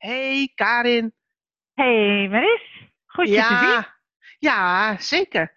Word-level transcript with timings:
Hey 0.00 0.52
Karin. 0.54 1.12
Hey 1.74 2.28
Maris, 2.28 2.90
goed 3.06 3.28
je 3.28 3.34
te 3.34 3.42
zien. 3.42 3.68
Ja, 3.68 3.96
ja, 4.38 4.98
zeker. 4.98 5.54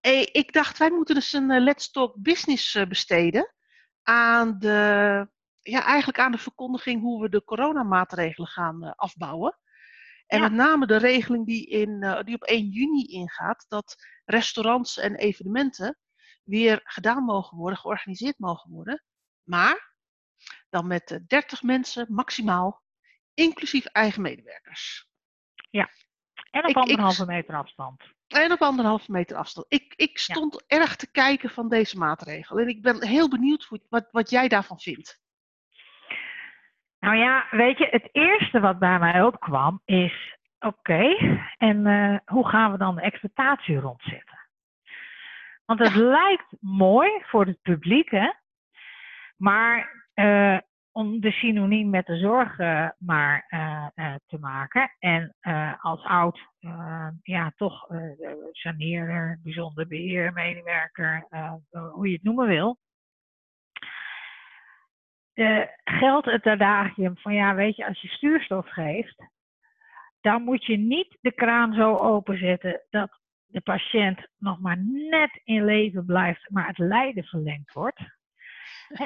Hey, 0.00 0.24
ik 0.24 0.52
dacht, 0.52 0.78
wij 0.78 0.90
moeten 0.90 1.14
dus 1.14 1.32
een 1.32 1.50
eh, 1.50 1.60
Let's 1.60 1.90
Talk 1.90 2.14
Business 2.16 2.74
eh, 2.74 2.86
besteden 2.86 3.54
aan 4.02 4.58
de, 4.58 4.68
ja, 5.60 5.84
eigenlijk 5.84 6.18
aan 6.18 6.32
de 6.32 6.38
verkondiging 6.38 7.00
hoe 7.00 7.22
we 7.22 7.28
de 7.28 7.44
coronamaatregelen 7.44 8.48
gaan 8.48 8.84
eh, 8.84 8.92
afbouwen. 8.96 9.58
En 10.26 10.38
Ja. 10.38 10.48
met 10.48 10.52
name 10.52 10.86
de 10.86 10.96
regeling 10.96 11.46
die, 11.46 11.66
in, 11.66 12.22
die 12.24 12.34
op 12.34 12.42
1 12.42 12.68
juni 12.68 13.06
ingaat, 13.06 13.64
dat 13.68 13.94
restaurants 14.24 14.98
en 14.98 15.14
evenementen 15.16 15.98
weer 16.44 16.80
gedaan 16.84 17.24
mogen 17.24 17.58
worden, 17.58 17.78
georganiseerd 17.78 18.38
mogen 18.38 18.70
worden. 18.70 19.04
Maar 19.42 19.94
dan 20.70 20.86
met 20.86 21.10
eh, 21.10 21.18
30 21.26 21.62
mensen 21.62 22.06
maximaal, 22.10 22.81
inclusief 23.34 23.84
eigen 23.84 24.22
medewerkers. 24.22 25.10
En 26.50 26.62
op 26.62 26.68
Ik- 26.68 26.76
ik- 26.76 26.76
anderhalve 26.76 27.26
meter 27.26 27.54
afstand. 27.54 28.02
En 28.28 28.52
op 28.52 28.60
anderhalve 28.62 29.10
meter 29.12 29.36
afstand. 29.36 29.66
Ik, 29.68 29.94
ik 29.96 30.18
stond 30.18 30.64
erg 30.66 30.96
te 30.96 31.10
kijken 31.10 31.50
van 31.50 31.68
deze 31.68 31.98
maatregel. 31.98 32.58
En 32.58 32.68
ik 32.68 32.82
ben 32.82 33.06
heel 33.06 33.28
benieuwd 33.28 33.68
wat, 33.88 34.08
wat 34.10 34.30
jij 34.30 34.48
daarvan 34.48 34.78
vindt. 34.80 35.20
Nou 36.98 37.16
ja, 37.16 37.46
weet 37.50 37.78
je, 37.78 37.86
het 37.90 38.08
eerste 38.12 38.60
wat 38.60 38.78
bij 38.78 38.98
mij 38.98 39.22
opkwam 39.22 39.80
is, 39.84 40.36
oké, 40.58 41.16
en 41.58 41.86
eh, 41.86 42.18
hoe 42.24 42.48
gaan 42.48 42.72
we 42.72 42.78
dan 42.78 42.94
de 42.94 43.00
exploitatie 43.02 43.78
rondzetten? 43.78 44.38
Want 45.64 45.78
het 45.78 45.94
lijkt 45.94 46.56
mooi 46.60 47.10
voor 47.24 47.46
het 47.46 47.62
publiek, 47.62 48.10
hè? 48.10 48.32
Maar 49.36 50.06
eh, 50.14 50.58
de 51.22 51.30
synoniem 51.30 51.90
met 51.90 52.06
de 52.06 52.16
zorg 52.16 52.56
maar 52.98 53.44
eh, 53.48 53.86
eh, 53.94 54.14
te 54.26 54.38
maken. 54.38 54.92
En 54.98 55.34
eh, 55.40 55.84
als 55.84 56.04
oud, 56.04 56.40
ja, 57.22 57.52
toch 57.56 57.88
saneerder, 58.50 59.38
bijzonder 59.42 59.86
beheer, 59.86 60.32
medewerker, 60.32 61.26
hoe 61.70 62.06
je 62.06 62.12
het 62.12 62.22
noemen 62.22 62.46
wil. 62.46 62.78
Geldt 65.84 66.26
het 66.26 66.46
adagium 66.46 67.16
van 67.16 67.34
ja, 67.34 67.54
weet 67.54 67.76
je, 67.76 67.86
als 67.86 68.00
je 68.00 68.08
stuurstof 68.08 68.68
geeft, 68.68 69.30
dan 70.20 70.42
moet 70.42 70.64
je 70.64 70.76
niet 70.76 71.18
de 71.20 71.32
kraan 71.32 71.74
zo 71.74 71.96
openzetten 71.96 72.82
dat 72.90 73.20
de 73.46 73.60
patiënt 73.60 74.28
nog 74.38 74.60
maar 74.60 74.78
net 74.84 75.40
in 75.44 75.64
leven 75.64 76.04
blijft, 76.04 76.50
maar 76.50 76.66
het 76.66 76.78
lijden 76.78 77.24
verlengd 77.24 77.72
wordt. 77.72 78.00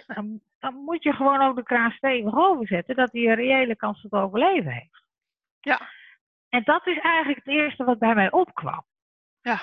Dan, 0.07 0.41
dan 0.59 0.75
moet 0.75 1.03
je 1.03 1.13
gewoon 1.13 1.43
ook 1.43 1.57
de 1.57 1.63
kraan 1.63 1.91
stevig 1.91 2.35
overzetten, 2.35 2.97
dat 2.97 3.13
hij 3.13 3.23
een 3.23 3.35
reële 3.35 3.77
kans 3.77 4.01
tot 4.01 4.13
overleven 4.13 4.73
heeft. 4.73 5.05
Ja. 5.61 5.91
En 6.49 6.63
dat 6.65 6.87
is 6.87 6.99
eigenlijk 6.99 7.45
het 7.45 7.55
eerste 7.55 7.85
wat 7.85 7.99
bij 7.99 8.15
mij 8.15 8.31
opkwam. 8.31 8.85
Ja. 9.41 9.61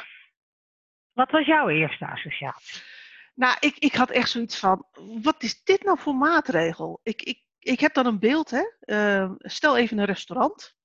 Wat 1.14 1.32
was 1.32 1.46
jouw 1.46 1.70
eerste 1.70 2.08
associatie? 2.08 2.82
Nou, 3.36 3.58
ik, 3.60 3.78
ik 3.78 3.94
had 3.94 4.10
echt 4.10 4.30
zoiets 4.30 4.60
van, 4.60 4.86
wat 5.22 5.44
is 5.44 5.64
dit 5.64 5.84
nou 5.84 6.00
voor 6.00 6.16
maatregel? 6.16 7.00
Ik, 7.04 7.22
ik, 7.22 7.44
ik 7.60 7.80
heb 7.80 7.94
dan 7.94 8.06
een 8.06 8.20
beeld, 8.20 8.50
hè. 8.50 8.64
Eh, 8.80 9.32
stel 9.38 9.78
even 9.78 9.98
een 9.98 10.06
restaurant. 10.06 10.76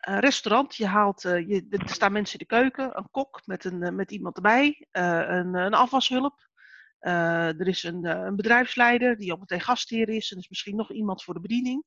Een 0.00 0.20
restaurant, 0.20 0.76
je 0.76 0.86
haalt, 0.86 1.24
eh, 1.24 1.48
je, 1.48 1.66
er 1.70 1.88
staan 1.88 2.12
mensen 2.12 2.38
in 2.38 2.46
de 2.48 2.54
keuken, 2.54 2.98
een 2.98 3.10
kok 3.10 3.40
met, 3.46 3.64
een, 3.64 3.82
eh, 3.82 3.92
met 3.92 4.10
iemand 4.10 4.36
erbij, 4.36 4.86
eh, 4.90 5.24
een, 5.26 5.54
een 5.54 5.74
afwashulp. 5.74 6.48
Eh, 7.00 7.60
er 7.60 7.68
is 7.68 7.82
een, 7.82 8.04
eh, 8.04 8.24
een 8.24 8.36
bedrijfsleider 8.36 9.16
die 9.16 9.32
ook 9.32 9.38
meteen 9.40 9.60
gastheer 9.60 10.08
is. 10.08 10.30
En 10.30 10.36
er 10.36 10.42
is 10.42 10.48
misschien 10.48 10.76
nog 10.76 10.90
iemand 10.92 11.22
voor 11.24 11.34
de 11.34 11.40
bediening. 11.40 11.84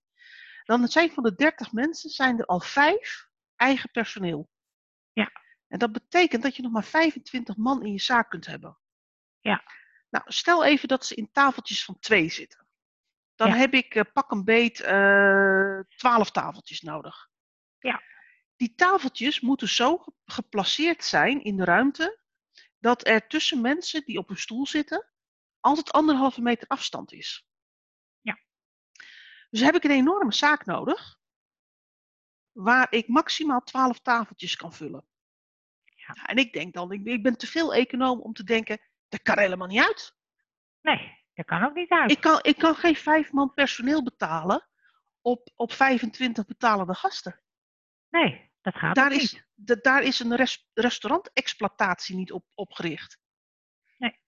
Dan 0.64 0.88
zijn 0.88 1.11
van 1.11 1.23
de 1.23 1.36
30 1.36 1.72
mensen 1.72 2.09
zijn 2.09 2.39
er 2.39 2.45
al 2.45 2.59
vijf 2.59 3.28
eigen 3.56 3.91
personeel. 3.91 4.50
Ja. 5.14 5.31
En 5.67 5.80
dat 5.80 5.91
betekent 5.91 6.44
dat 6.44 6.56
je 6.56 6.61
nog 6.61 6.72
maar 6.72 6.84
25 6.84 7.58
man 7.58 7.86
in 7.86 7.91
je 7.91 8.00
zaak 8.00 8.29
kunt 8.29 8.46
hebben. 8.46 8.78
Ja. 9.40 9.63
Nou, 10.09 10.25
stel 10.28 10.63
even 10.66 10.88
dat 10.88 11.06
ze 11.06 11.16
in 11.16 11.31
tafeltjes 11.31 11.85
van 11.85 12.00
twee 12.00 12.30
zitten. 12.30 12.68
Dan 13.35 13.47
Ja. 13.47 13.56
heb 13.56 13.74
ik 13.74 13.95
eh, 13.95 14.03
pak 14.13 14.31
een 14.31 14.44
beet 14.44 14.80
eh 14.81 15.80
12 15.97 16.31
tafeltjes 16.31 16.81
nodig. 16.81 17.30
Ja. 17.80 18.01
Die 18.56 18.75
tafeltjes 18.75 19.40
moeten 19.40 19.68
zo 19.69 19.97
ge- 19.97 20.12
geplaceerd 20.25 21.03
zijn 21.03 21.44
in 21.44 21.57
de 21.57 21.63
ruimte 21.63 22.22
dat 22.83 23.07
er 23.07 23.27
tussen 23.27 23.61
mensen 23.61 24.05
die 24.05 24.17
op 24.17 24.29
een 24.29 24.38
stoel 24.38 24.67
zitten 24.67 25.09
altijd 25.59 25.91
anderhalve 25.91 26.41
meter 26.41 26.67
afstand 26.67 27.11
is. 27.11 27.47
Ja. 28.21 28.39
Dus 29.49 29.61
heb 29.61 29.75
ik 29.75 29.83
een 29.83 29.91
enorme 29.91 30.33
zaak 30.33 30.66
nodig 30.66 31.19
waar 32.51 32.88
ik 32.89 33.07
maximaal 33.07 33.63
12 33.63 33.99
tafeltjes 33.99 34.55
kan 34.55 34.73
vullen. 34.73 35.05
Ja. 35.83 36.13
En 36.25 36.38
ik 36.38 36.53
denk 36.53 36.73
dan, 36.73 36.91
ik 36.91 37.03
ben, 37.03 37.13
ik 37.13 37.23
ben 37.23 37.38
te 37.38 37.47
veel 37.47 37.73
econoom 37.73 38.19
om 38.19 38.33
te 38.33 38.44
denken, 38.44 38.81
dat 39.07 39.21
kan 39.21 39.39
helemaal 39.39 39.67
niet 39.67 39.83
uit. 39.83 40.15
Nee, 40.81 41.25
dat 41.33 41.45
kan 41.45 41.63
ook 41.63 41.73
niet 41.73 41.89
uit. 41.89 42.11
Ik 42.11 42.21
kan, 42.21 42.39
ik 42.41 42.57
kan 42.57 42.75
geen 42.75 42.95
vijf 42.95 43.31
man 43.31 43.53
personeel 43.53 44.03
betalen 44.03 44.67
op, 45.21 45.50
op 45.55 45.71
25 45.71 46.45
betalende 46.45 46.94
gasten. 46.94 47.41
Nee, 48.09 48.51
dat 48.63 48.75
gaat 48.75 48.96
Daar 48.96 49.12
is, 49.12 49.34
niet. 49.34 49.46
da- 49.53 49.75
daar 49.81 50.03
is 50.03 50.19
een 50.19 50.35
res, 50.35 50.68
restaurantexploitatie 50.74 52.16
niet 52.16 52.31
op, 52.31 52.46
op 52.53 52.72
gericht. 52.72 53.18
Nee. 53.97 54.19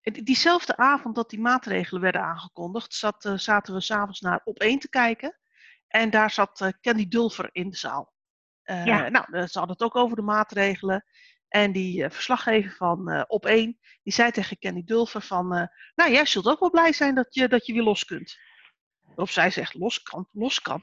En 0.00 0.12
Diezelfde 0.12 0.76
avond 0.76 1.14
dat 1.14 1.30
die 1.30 1.40
maatregelen 1.40 2.02
werden 2.02 2.22
aangekondigd, 2.22 2.94
zat, 2.94 3.24
eh, 3.24 3.36
zaten 3.36 3.74
we 3.74 3.80
s'avonds 3.80 4.20
naar 4.20 4.40
op 4.44 4.58
één 4.58 4.78
te 4.78 4.88
kijken. 4.88 5.38
En 5.86 6.10
daar 6.10 6.30
zat 6.30 6.60
eh, 6.60 6.68
Candy 6.80 7.08
Dulfer 7.08 7.48
in 7.52 7.70
de 7.70 7.76
zaal. 7.76 8.16
Ja. 8.62 9.08
Nou, 9.08 9.24
ze 9.46 9.58
hadden 9.58 9.76
het 9.76 9.82
ook 9.82 9.96
over 9.96 10.16
de 10.16 10.22
maatregelen. 10.22 11.04
En 11.48 11.72
die 11.72 12.10
verslaggever 12.10 12.70
van 12.76 13.24
op 13.28 13.46
één, 13.46 13.78
die 14.02 14.12
zei 14.12 14.30
tegen 14.30 14.58
Candy 14.58 14.84
Dulfer 14.84 15.22
van... 15.22 15.48
nou, 15.94 16.10
jij 16.10 16.26
zult 16.26 16.46
ook 16.46 16.60
wel 16.60 16.70
blij 16.70 16.92
zijn 16.92 17.14
dat 17.14 17.34
je, 17.34 17.48
dat 17.48 17.66
je 17.66 17.72
weer 17.72 17.82
los 17.82 18.04
kunt. 18.04 18.38
Waarop 19.00 19.30
zij 19.30 19.50
zegt, 19.50 19.74
los 19.74 20.02
kan, 20.02 20.28
los 20.32 20.60
kan. 20.60 20.82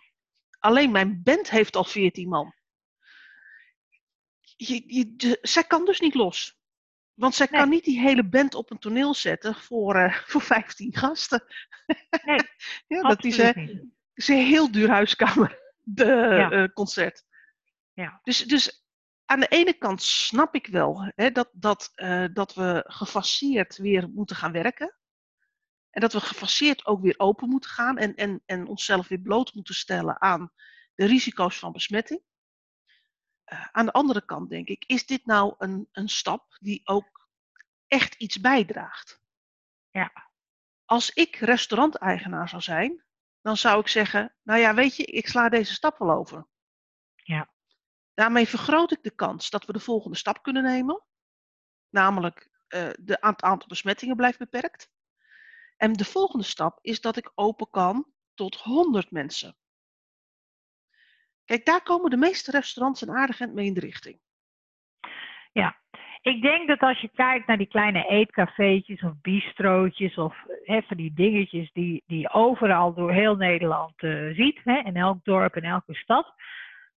Alleen 0.59 0.91
mijn 0.91 1.23
band 1.23 1.49
heeft 1.49 1.75
al 1.75 1.83
14 1.83 2.29
man. 2.29 2.53
Je, 4.55 5.37
zij 5.41 5.63
kan 5.63 5.85
dus 5.85 5.99
niet 5.99 6.13
los. 6.15 6.59
Want 7.13 7.35
zij 7.35 7.47
kan 7.47 7.69
niet 7.69 7.83
die 7.83 7.99
hele 7.99 8.23
band 8.23 8.55
op 8.55 8.71
een 8.71 8.79
toneel 8.79 9.13
zetten 9.13 9.55
voor, 9.55 9.95
eh, 9.95 10.13
voor 10.31 10.41
15 10.41 10.95
gasten. 10.95 11.43
Nee, 12.25 12.39
ja, 12.87 13.01
dat 13.01 13.23
is, 13.23 13.37
een 13.37 13.91
heel 14.37 14.71
duur 14.71 14.89
huiskamer, 14.89 15.59
de 15.81 16.05
Ja. 16.05 16.51
eh, 16.51 16.73
concert. 16.73 17.23
Ja. 17.93 18.19
Dus, 18.23 18.37
dus 18.37 18.85
aan 19.25 19.39
de 19.39 19.47
ene 19.47 19.73
kant 19.73 20.01
snap 20.01 20.55
ik 20.55 20.67
wel 20.67 21.11
hè, 21.15 21.31
dat, 21.31 21.49
dat, 21.53 21.91
dat 22.33 22.53
we 22.53 22.83
gefaseerd 22.87 23.77
weer 23.77 24.09
moeten 24.09 24.35
gaan 24.35 24.51
werken. 24.51 24.95
En 25.89 26.01
dat 26.01 26.13
we 26.13 26.19
gefaseerd 26.19 26.85
ook 26.85 27.01
weer 27.01 27.13
open 27.17 27.49
moeten 27.49 27.69
gaan 27.69 27.97
en, 27.97 28.15
en, 28.15 28.41
en 28.45 28.67
onszelf 28.67 29.07
weer 29.07 29.19
bloot 29.19 29.53
moeten 29.53 29.75
stellen 29.75 30.21
aan 30.21 30.51
de 30.95 31.05
risico's 31.05 31.59
van 31.59 31.71
besmetting. 31.71 32.21
Eh, 33.45 33.67
aan 33.71 33.85
de 33.85 33.91
andere 33.91 34.25
kant 34.25 34.49
denk 34.49 34.67
ik, 34.67 34.83
is 34.85 35.05
dit 35.05 35.25
nou 35.25 35.55
een, 35.57 35.89
een 35.91 36.09
stap 36.09 36.57
die 36.59 36.81
ook 36.83 37.29
echt 37.87 38.15
iets 38.15 38.39
bijdraagt? 38.39 39.21
Ja. 39.89 40.29
Als 40.85 41.09
ik 41.09 41.35
restauranteigenaar 41.35 42.49
zou 42.49 42.61
zijn, 42.61 43.03
dan 43.41 43.57
zou 43.57 43.79
ik 43.79 43.87
zeggen, 43.87 44.35
nou 44.43 44.59
ja, 44.59 44.73
weet 44.73 44.95
je, 44.95 45.05
ik 45.05 45.27
sla 45.27 45.49
deze 45.49 45.73
stap 45.73 45.97
wel 45.97 46.11
over. 46.11 46.47
Ja. 47.15 47.53
Daarmee 48.13 48.47
vergroot 48.47 48.91
ik 48.91 49.03
de 49.03 49.15
kans 49.15 49.49
dat 49.49 49.65
we 49.65 49.73
de 49.73 49.79
volgende 49.79 50.17
stap 50.17 50.43
kunnen 50.43 50.63
nemen. 50.63 51.03
Namelijk, 51.89 52.49
eh 52.67 52.89
de, 52.99 53.17
het 53.19 53.41
aantal 53.41 53.67
besmettingen 53.67 54.15
blijft 54.15 54.37
beperkt. 54.37 54.89
En 55.77 55.93
de 55.93 56.05
volgende 56.05 56.45
stap 56.45 56.79
is 56.81 57.01
dat 57.01 57.17
ik 57.17 57.31
open 57.35 57.69
kan 57.69 58.13
tot 58.33 58.55
100 58.55 59.11
mensen. 59.11 59.57
Kijk, 61.45 61.65
daar 61.65 61.81
komen 61.83 62.09
de 62.09 62.17
meeste 62.17 62.51
restaurants 62.51 63.01
en 63.01 63.09
aardig 63.15 63.39
mee 63.53 63.65
in 63.65 63.73
de 63.73 63.79
richting. 63.79 64.19
Ik 66.21 66.41
denk 66.41 66.67
dat 66.67 66.79
als 66.79 66.99
je 67.01 67.09
kijkt 67.13 67.47
naar 67.47 67.57
die 67.57 67.67
kleine 67.67 68.05
eetcafeetjes 68.07 69.01
of 69.03 69.11
bistrootjes 69.21 70.15
of 70.17 70.35
hè, 70.63 70.81
van 70.81 70.97
die 70.97 71.13
dingetjes 71.13 71.71
die, 71.71 72.03
die 72.05 72.19
je 72.19 72.29
overal 72.33 72.93
door 72.93 73.11
heel 73.11 73.35
Nederland 73.35 73.93
eh, 74.01 74.33
ziet, 74.33 74.59
hè, 74.63 74.77
in 74.83 74.95
elk 74.95 75.23
dorp, 75.23 75.55
in 75.55 75.63
elke 75.63 75.93
stad, 75.95 76.33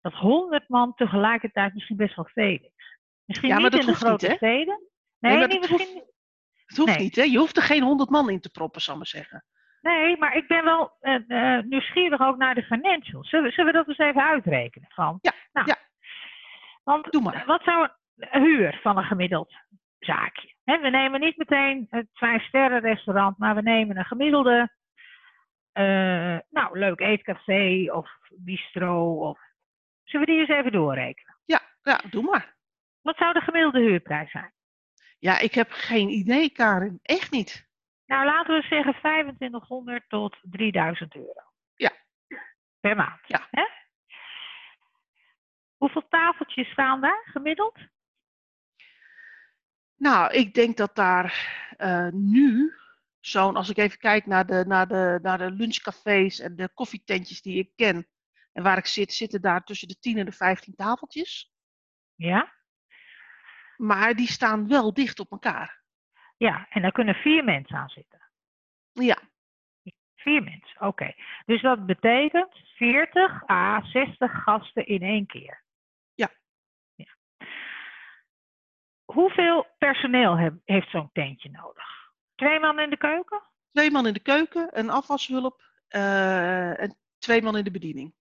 dat 0.01 0.13
100 0.13 0.69
man 0.69 0.93
tegelijkertijd 0.95 1.73
misschien 1.73 1.97
best 1.97 2.15
wel 2.15 2.29
veel 2.33 2.53
is. 2.61 2.99
Misschien 3.25 3.49
Ja, 3.49 3.59
maar 3.59 3.63
niet 3.63 3.71
dat 3.71 3.79
in 3.81 3.85
de 3.85 3.91
hoeft 3.91 4.01
niet, 4.03 4.09
grote 4.09 4.27
hè? 4.27 4.35
steden. 4.35 4.79
Nee, 5.19 5.31
Nee, 5.31 5.39
maar 5.39 5.47
niet 5.47 5.61
dat 5.61 5.69
misschien, 5.69 5.93
hoeft- 5.97 6.11
Het 6.65 6.77
hoeft 6.77 6.89
Nee. 6.95 6.99
niet, 7.03 7.15
hè? 7.15 7.23
Je 7.23 7.37
hoeft 7.37 7.57
er 7.57 7.63
geen 7.63 7.83
100 7.83 8.09
man 8.09 8.29
in 8.29 8.39
te 8.39 8.49
proppen, 8.49 8.81
zal 8.81 8.93
ik 8.93 8.99
maar 8.99 9.07
zeggen. 9.09 9.45
Nee, 9.87 10.17
maar 10.17 10.35
ik 10.35 10.47
ben 10.47 10.63
wel 10.63 10.91
eh, 10.99 11.59
nieuwsgierig 11.61 12.21
ook 12.21 12.37
naar 12.37 12.55
de 12.55 12.63
financials. 12.63 13.29
Zullen, 13.29 13.45
we- 13.45 13.51
zullen 13.51 13.71
we 13.71 13.77
dat 13.77 13.87
eens 13.87 13.97
even 13.97 14.23
uitrekenen? 14.23 14.89
Van, 14.93 15.17
Ja, 15.21 15.31
nou, 15.53 15.67
ja. 15.67 15.75
Want 16.83 17.11
Doe 17.11 17.21
maar. 17.21 17.43
wat 17.45 17.63
zou 17.63 17.87
een 18.15 18.41
huur 18.43 18.79
van 18.81 18.97
een 18.97 19.03
gemiddeld 19.03 19.53
zaakje? 19.99 20.53
Hè, 20.63 20.79
we 20.79 20.89
nemen 20.89 21.19
niet 21.19 21.37
meteen 21.37 21.87
het 21.89 22.07
vijf-sterren 22.13 22.79
restaurant, 22.79 23.37
maar 23.37 23.55
we 23.55 23.61
nemen 23.61 23.97
een 23.97 24.05
gemiddelde, 24.05 24.69
eh, 25.71 26.37
nou, 26.49 26.79
leuk 26.79 26.99
eetcafé 26.99 27.91
of 27.91 28.09
bistro 28.37 29.13
of... 29.29 29.39
Zullen 30.03 30.25
we 30.25 30.31
die 30.31 30.41
eens 30.41 30.49
even 30.59 30.71
doorrekenen? 30.71 31.37
Ja, 31.45 31.59
ja, 31.81 32.01
doe 32.09 32.23
maar. 32.23 32.55
Wat 33.01 33.17
zou 33.17 33.33
de 33.33 33.41
gemiddelde 33.41 33.79
huurprijs 33.79 34.31
zijn? 34.31 34.51
Ja, 35.19 35.39
ik 35.39 35.53
heb 35.53 35.67
geen 35.71 36.09
idee, 36.09 36.49
Karin. 36.49 36.99
Echt 37.01 37.31
niet. 37.31 37.66
Nou, 38.07 38.25
laten 38.25 38.55
we 38.55 38.61
zeggen 38.61 38.93
2500 38.93 40.09
tot 40.09 40.37
3000 40.41 41.15
euro. 41.15 41.51
Ja. 41.75 41.91
Per 42.79 42.95
maand. 42.95 43.19
Ja. 43.27 43.47
Hè? 43.51 43.63
Hoeveel 45.77 46.07
tafeltjes 46.09 46.71
staan 46.71 47.01
daar 47.01 47.27
gemiddeld? 47.31 47.77
Nou, 49.95 50.33
ik 50.33 50.53
denk 50.53 50.77
dat 50.77 50.95
daar 50.95 51.55
eh, 51.77 52.07
nu 52.07 52.73
zo'n, 53.19 53.55
als 53.55 53.69
ik 53.69 53.77
even 53.77 53.97
kijk 53.97 54.25
naar 54.25 54.45
de, 54.45 54.63
naar, 54.67 54.87
de, 54.87 55.19
naar 55.21 55.37
de 55.37 55.51
lunchcafés 55.51 56.39
en 56.39 56.55
de 56.55 56.69
koffietentjes 56.73 57.41
die 57.41 57.57
ik 57.57 57.71
ken 57.75 58.07
en 58.53 58.63
waar 58.63 58.77
ik 58.77 58.85
zit, 58.85 59.13
zitten 59.13 59.41
daar 59.41 59.63
tussen 59.63 59.87
de 59.87 59.99
10 59.99 60.17
en 60.17 60.25
de 60.25 60.31
15 60.31 60.75
tafeltjes. 60.75 61.53
Ja? 62.15 62.53
Maar 63.77 64.15
die 64.15 64.27
staan 64.27 64.67
wel 64.67 64.93
dicht 64.93 65.19
op 65.19 65.31
elkaar. 65.31 65.85
Ja, 66.37 66.67
en 66.69 66.81
daar 66.81 66.91
kunnen 66.91 67.15
vier 67.15 67.43
mensen 67.43 67.77
aan 67.77 67.89
zitten. 67.89 68.21
Ja, 68.91 69.17
Vier 70.15 70.43
mensen, 70.43 70.81
oké. 70.81 71.13
Dus 71.45 71.61
dat 71.61 71.85
betekent 71.85 72.55
40 72.75 73.49
à 73.49 73.81
60 73.81 74.43
gasten 74.43 74.85
in 74.85 75.01
één 75.01 75.25
keer. 75.25 75.63
Ja. 76.13 76.29
ja. 76.95 77.05
Hoeveel 79.05 79.67
personeel 79.77 80.37
heb- 80.37 80.61
heeft 80.65 80.89
zo'n 80.89 81.09
tentje 81.11 81.49
nodig? 81.49 82.11
Twee 82.35 82.59
man 82.59 82.79
in 82.79 82.89
de 82.89 82.97
keuken? 82.97 83.41
twee 83.71 83.91
man 83.91 84.07
in 84.07 84.13
de 84.13 84.19
keuken, 84.19 84.79
een 84.79 84.89
afwashulp 84.89 85.63
eh, 85.87 86.81
en 86.81 86.97
twee 87.17 87.41
man 87.41 87.57
in 87.57 87.63
de 87.63 87.71
bediening. 87.71 88.13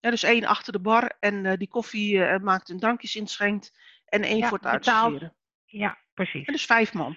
Ja, 0.00 0.10
dus 0.10 0.22
één 0.22 0.44
achter 0.44 0.72
de 0.72 0.80
bar 0.80 1.16
en 1.20 1.46
eh, 1.46 1.56
die 1.56 1.68
koffie 1.68 2.24
eh, 2.24 2.40
maakt 2.40 2.70
en 2.70 2.78
drankjes 2.78 3.16
inschenkt 3.16 3.78
en 4.04 4.22
één 4.22 4.38
Ja, 4.38 4.48
voor 4.48 4.58
het 4.58 4.66
uitserveren. 4.66 5.36
Ja, 5.64 5.98
precies. 6.14 6.46
En 6.46 6.52
dus 6.52 6.64
vijf 6.64 6.94
man. 6.94 7.16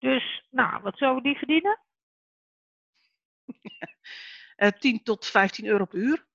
Dus, 0.00 0.46
nou, 0.50 0.82
wat 0.82 0.98
we 0.98 1.22
die 1.22 1.38
verdienen? 1.38 1.78
Eh 4.56 4.68
10 4.68 5.02
tot 5.02 5.26
15 5.26 5.66
euro 5.66 5.84
per 5.84 5.98
uur. 5.98 6.26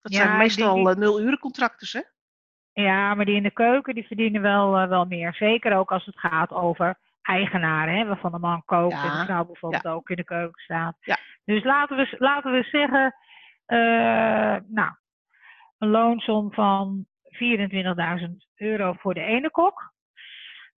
Dat 0.00 0.12
Ja, 0.12 0.18
zijn 0.18 0.36
meestal 0.36 0.74
denk 0.74 0.88
eh, 0.88 0.94
nul 0.94 1.20
uren 1.20 1.38
contracten, 1.38 2.02
hè? 2.02 2.02
Ja, 2.82 3.14
maar 3.14 3.24
die 3.24 3.34
in 3.34 3.42
de 3.42 3.50
keuken, 3.50 3.94
die 3.94 4.06
verdienen 4.06 4.42
wel, 4.42 4.76
eh, 4.76 4.88
wel 4.88 5.04
meer. 5.04 5.34
Zeker 5.34 5.76
ook 5.76 5.92
als 5.92 6.06
het 6.06 6.18
gaat 6.18 6.50
over 6.50 6.98
eigenaren, 7.22 7.94
hè, 7.94 8.04
waarvan 8.06 8.32
de 8.32 8.38
man 8.38 8.64
kookt 8.64 8.94
en 8.94 9.00
de 9.00 9.06
Ja, 9.06 9.24
vrouw 9.24 9.44
bijvoorbeeld 9.44 9.86
ook 9.86 10.10
in 10.10 10.16
de 10.16 10.24
keuken 10.24 10.62
staat. 10.62 10.96
Ja. 11.00 11.18
Dus 11.44 11.64
laten 11.64 11.96
we, 11.96 12.16
laten 12.18 12.52
we 12.52 12.62
zeggen, 12.62 13.14
eh, 13.66 14.56
nou, 14.66 14.92
een 15.78 15.88
loonsom 15.88 16.52
van 16.52 17.06
24.000 17.32 18.36
euro 18.56 18.92
voor 18.92 19.14
de 19.14 19.22
ene 19.22 19.50
kok. 19.50 19.92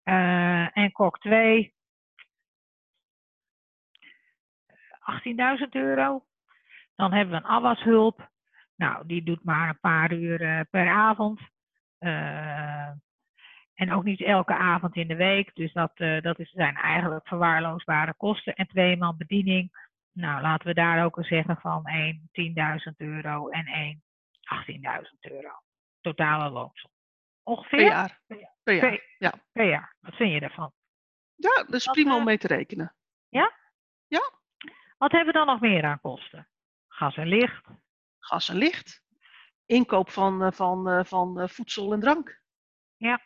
Eh, 0.03 0.77
en 0.77 0.93
kok 0.93 1.19
2, 1.19 1.75
18.000 5.01 5.69
euro. 5.71 6.25
Dan 6.95 7.13
hebben 7.13 7.35
we 7.35 7.41
een 7.41 7.51
afwashulp. 7.51 8.31
Nou, 8.77 9.07
die 9.07 9.23
doet 9.23 9.45
maar 9.45 9.69
een 9.69 9.81
paar 9.81 10.13
uur 10.13 10.67
per 10.71 10.89
avond. 10.89 11.41
Eh, 11.99 12.91
en 13.75 13.93
ook 13.93 14.05
niet 14.05 14.21
elke 14.21 14.55
avond 14.55 14.97
in 14.97 15.09
de 15.09 15.17
week. 15.17 15.55
Dus 15.55 15.73
dat, 15.73 15.93
eh, 15.95 16.21
dat 16.21 16.39
is, 16.39 16.51
zijn 16.51 16.77
eigenlijk 16.77 17.29
verwaarloosbare 17.29 18.15
kosten. 18.15 18.55
En 18.55 18.67
twee 18.67 18.97
man 18.97 19.17
bediening. 19.17 19.91
Nou, 20.13 20.43
laten 20.43 20.67
we 20.67 20.75
daar 20.75 21.05
ook 21.05 21.17
eens 21.17 21.29
zeggen 21.29 21.57
van 21.57 21.87
één 21.87 22.29
10.000 22.33 23.01
euro 23.01 23.49
en 23.49 23.67
één 23.67 24.03
18.000 24.41 25.19
euro. 25.21 25.51
Totale 26.03 26.51
loonsom. 26.51 26.91
Per 27.43 27.53
Ongeveer 27.53 27.81
jaar. 27.81 28.21
Per 28.27 28.39
jaar. 28.39 28.55
Per- 28.63 29.15
Ja. 29.19 29.33
per 29.53 29.69
jaar. 29.69 29.97
Wat 30.01 30.15
vind 30.15 30.33
je 30.33 30.41
daarvan? 30.41 30.73
ja, 31.35 31.55
dat 31.55 31.75
is 31.75 31.85
prima 31.91 32.11
eh, 32.11 32.17
om 32.17 32.25
mee 32.25 32.39
te 32.39 32.47
rekenen. 32.47 32.95
Wat 34.99 35.13
hebben 35.13 35.33
we 35.33 35.39
dan 35.39 35.47
nog 35.47 35.61
meer 35.61 35.85
aan 35.85 36.01
kosten? 36.01 36.49
Gas 36.89 37.17
en 37.17 37.27
licht. 37.27 37.67
Gas 38.19 38.49
en 38.49 38.57
licht. 38.57 39.03
Inkoop 39.67 40.11
van, 40.11 40.43
eh, 40.43 40.53
van, 40.53 40.89
eh, 40.89 41.05
van 41.05 41.41
eh, 41.41 41.49
voedsel 41.49 41.93
en 41.93 42.01
drank. 42.01 42.41
Ja. 42.97 43.21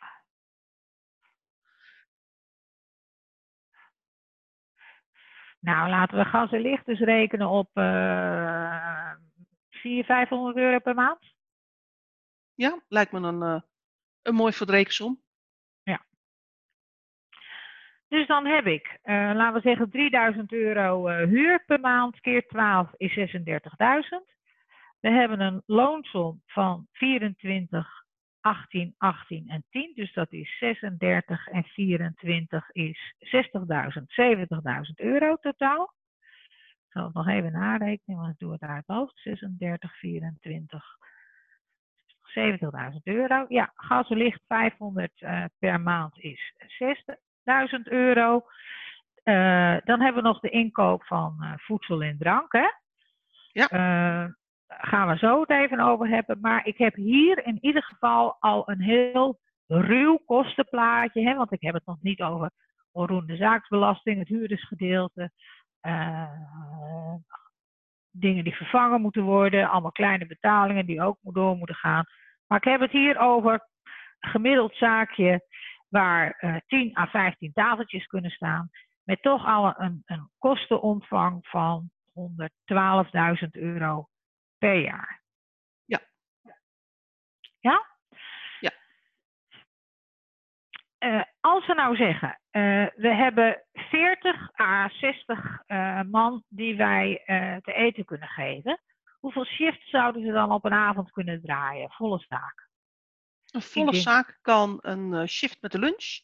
Nou, 5.59 5.89
laten 5.89 6.17
we 6.17 6.25
gas 6.25 6.51
en 6.51 6.61
licht 6.61 6.85
dus 6.85 6.99
rekenen 6.99 7.47
op 7.49 7.69
eh 7.73 9.15
400, 9.69 10.05
500 10.05 10.57
euro 10.57 10.79
per 10.79 10.95
maand. 10.95 11.35
Ja, 12.57 12.81
lijkt 12.87 13.11
me 13.11 13.19
een, 13.19 13.41
eh, 13.41 13.61
een 14.21 14.35
mooi 14.35 14.53
verrekensom. 14.53 15.21
Dus 18.07 18.27
dan 18.27 18.45
heb 18.45 18.65
ik, 18.65 18.99
eh, 19.01 19.31
laten 19.35 19.53
we 19.53 19.67
zeggen, 19.67 19.89
3000 19.89 20.51
euro 20.51 21.07
eh, 21.07 21.27
huur 21.27 21.63
per 21.65 21.79
maand 21.79 22.19
keer 22.19 22.47
12 22.47 22.89
is 22.97 23.13
36.000. 23.13 24.35
We 24.99 25.09
hebben 25.09 25.39
een 25.39 25.63
loonsom 25.65 26.41
van 26.45 26.87
24, 26.91 28.05
18, 28.41 28.95
18 28.97 29.49
en 29.49 29.63
10. 29.69 29.91
Dus 29.95 30.13
dat 30.13 30.31
is 30.31 30.57
36 30.57 31.47
en 31.47 31.63
24 31.63 32.71
is 32.71 33.15
60.000, 33.19 34.11
70.000 34.11 34.99
euro 34.99 35.35
totaal. 35.35 35.93
Ik 36.85 36.93
zal 36.93 37.03
het 37.03 37.13
nog 37.13 37.27
even 37.27 37.51
narekenen, 37.51 38.19
want 38.19 38.33
ik 38.33 38.39
doe 38.39 38.51
het 38.51 38.61
uit 38.61 38.83
het 38.87 38.95
hoofd. 38.95 39.19
36, 39.19 39.97
24, 39.97 40.97
70.000 42.37 42.97
euro. 43.03 43.45
Ja, 43.47 43.71
gas 43.75 44.09
en 44.09 44.17
licht 44.17 44.41
500 44.47 45.11
eh, 45.15 45.43
per 45.59 45.81
maand 45.81 46.17
is 46.19 46.53
60.000 46.67 47.81
euro. 47.83 48.45
Eh, 49.27 49.77
dan 49.83 50.01
hebben 50.01 50.23
we 50.23 50.27
nog 50.27 50.39
de 50.39 50.49
inkoop 50.49 51.03
van 51.03 51.37
eh, 51.39 51.51
voedsel 51.55 52.03
en 52.03 52.17
drank. 52.17 52.51
Hè? 52.51 52.67
Ja. 53.51 53.67
Eh, 53.67 54.31
gaan 54.67 55.07
we 55.07 55.17
zo 55.17 55.39
het 55.39 55.49
even 55.49 55.79
over 55.79 56.07
hebben. 56.07 56.39
Maar 56.41 56.65
ik 56.65 56.77
heb 56.77 56.95
hier 56.95 57.45
in 57.45 57.57
ieder 57.61 57.83
geval 57.83 58.35
al 58.39 58.69
een 58.69 58.81
heel 58.81 59.39
ruw 59.67 60.17
kostenplaatje. 60.25 61.21
Hè? 61.21 61.35
Want 61.35 61.51
ik 61.51 61.61
heb 61.61 61.73
het 61.73 61.85
nog 61.85 61.97
niet 62.01 62.21
over 62.21 62.51
onroerende 62.91 63.35
zaaksbelasting, 63.35 64.19
het 64.19 64.27
huurdersgedeelte. 64.27 65.31
dingen 68.11 68.43
die 68.43 68.55
vervangen 68.55 69.01
moeten 69.01 69.23
worden. 69.23 69.69
Allemaal 69.69 69.91
kleine 69.91 70.25
betalingen 70.25 70.85
die 70.85 71.01
ook 71.01 71.17
door 71.21 71.57
moeten 71.57 71.75
gaan. 71.75 72.05
Maar 72.47 72.57
ik 72.57 72.63
heb 72.63 72.79
het 72.79 72.91
hier 72.91 73.19
over 73.19 73.53
een 73.53 74.29
gemiddeld 74.29 74.75
zaakje 74.75 75.45
waar 75.89 76.31
eh 76.31 76.55
10 76.67 76.97
à 76.97 77.05
15 77.07 77.53
tafeltjes 77.53 78.05
kunnen 78.05 78.31
staan. 78.31 78.69
Met 79.03 79.21
toch 79.21 79.45
al 79.45 79.73
een, 79.77 80.01
een 80.05 80.29
kostenomvang 80.37 81.47
van 81.47 81.89
112.000 82.13 83.49
euro 83.51 84.07
per 84.57 84.79
jaar. 84.79 85.21
Ja. 85.85 85.99
Ja? 87.59 87.85
Ja. 88.59 88.71
Eh, 90.97 91.23
als 91.39 91.65
we 91.65 91.73
nou 91.73 91.95
zeggen, 91.95 92.39
eh, 92.49 92.87
we 92.95 93.13
hebben 93.13 93.63
40 93.71 94.59
à 94.59 94.89
60 94.89 95.61
eh, 95.65 96.01
man 96.01 96.43
die 96.47 96.75
wij 96.75 97.21
te 97.63 97.73
eten 97.73 98.05
kunnen 98.05 98.27
geven. 98.27 98.79
Hoeveel 99.19 99.45
shifts 99.45 99.89
zouden 99.89 100.21
ze 100.25 100.31
dan 100.31 100.51
op 100.51 100.65
een 100.65 100.73
avond 100.73 101.11
kunnen 101.11 101.41
draaien? 101.41 101.91
Volle 101.91 102.19
zaak. 102.29 102.69
Een 103.51 103.61
volle 103.61 103.91
denk- 103.91 104.03
zaak 104.03 104.39
kan 104.41 104.79
een 104.81 105.13
eh, 105.13 105.27
shift 105.27 105.61
met 105.61 105.71
de 105.71 105.79
lunch. 105.79 106.19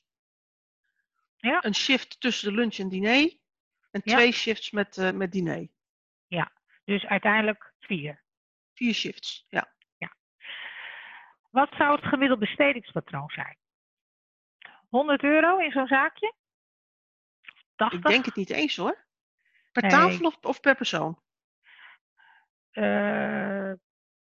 Ja. 1.38 1.64
Een 1.64 1.76
shift 1.76 2.20
tussen 2.22 2.50
de 2.50 2.56
lunch 2.60 2.78
en 2.78 2.90
diner. 2.90 3.38
En 3.92 4.02
Ja. 4.04 4.16
twee 4.16 4.32
shifts 4.32 4.72
met, 4.72 4.98
eh, 4.98 5.12
met 5.12 5.32
diner. 5.32 5.68
Dus 6.86 7.06
uiteindelijk 7.06 7.74
vier. 7.80 8.24
Vier 8.74 8.94
shifts, 8.94 9.46
ja. 9.50 9.72
Wat 11.50 11.70
zou 11.78 11.96
het 11.96 12.06
gemiddeld 12.06 12.40
bestedingspatroon 12.40 13.30
zijn? 13.30 13.58
100 14.90 15.24
euro 15.24 15.58
in 15.58 15.72
zo'n 15.72 15.88
zaakje? 15.88 16.34
80? 17.76 18.00
Ik 18.00 18.06
denk 18.06 18.26
het 18.26 18.36
niet 18.36 18.50
eens 18.50 18.76
hoor. 18.76 19.06
Per 19.72 19.82
Nee. 19.82 19.92
tafel 19.92 20.26
of, 20.26 20.38
of 20.42 20.60
per 20.60 20.76
persoon? 20.76 21.22
Eh, 22.74 23.72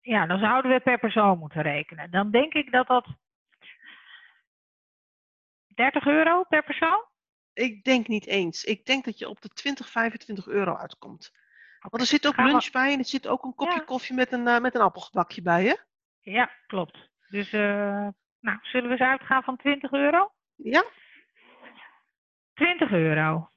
ja, 0.02 0.26
dan 0.26 0.40
zouden 0.40 0.72
we 0.72 0.80
per 0.80 1.00
persoon 1.00 1.38
moeten 1.38 1.62
rekenen. 1.62 2.12
Dan 2.12 2.32
denk 2.32 2.54
ik 2.54 2.72
dat 2.72 2.88
dat 2.88 3.08
30 5.76 6.06
euro 6.06 6.44
per 6.44 6.64
persoon? 6.64 7.04
Ik 7.54 7.84
denk 7.84 8.08
niet 8.08 8.28
eens. 8.28 8.64
Ik 8.64 8.86
denk 8.86 9.06
dat 9.06 9.20
je 9.20 9.30
op 9.30 9.42
de 9.42 9.50
20, 9.50 9.90
25 9.90 10.48
euro 10.48 10.76
uitkomt. 10.76 11.32
Want 11.80 12.02
er 12.02 12.08
zit 12.10 12.28
ook 12.28 12.36
we- 12.36 12.44
lunch 12.44 12.72
bij 12.72 12.94
en 12.94 13.00
er 13.00 13.06
zit 13.06 13.28
ook 13.28 13.44
een 13.44 13.56
kopje 13.56 13.80
Ja. 13.80 13.84
koffie 13.86 14.16
met 14.16 14.32
een, 14.32 14.48
eh, 14.48 14.60
met 14.60 14.76
een 14.76 14.82
appelgebakje 14.82 15.42
bij, 15.42 15.64
hè? 15.66 15.74
Ja, 16.32 16.52
klopt. 16.68 17.10
Dus, 17.30 17.52
eh, 17.54 18.08
nou, 18.40 18.60
zullen 18.62 18.86
we 18.90 18.92
eens 18.92 19.10
uitgaan 19.10 19.44
van 19.44 19.58
20 19.58 19.92
euro? 19.92 20.32
Ja? 20.56 20.84
20 22.54 22.92
euro. 22.92 23.50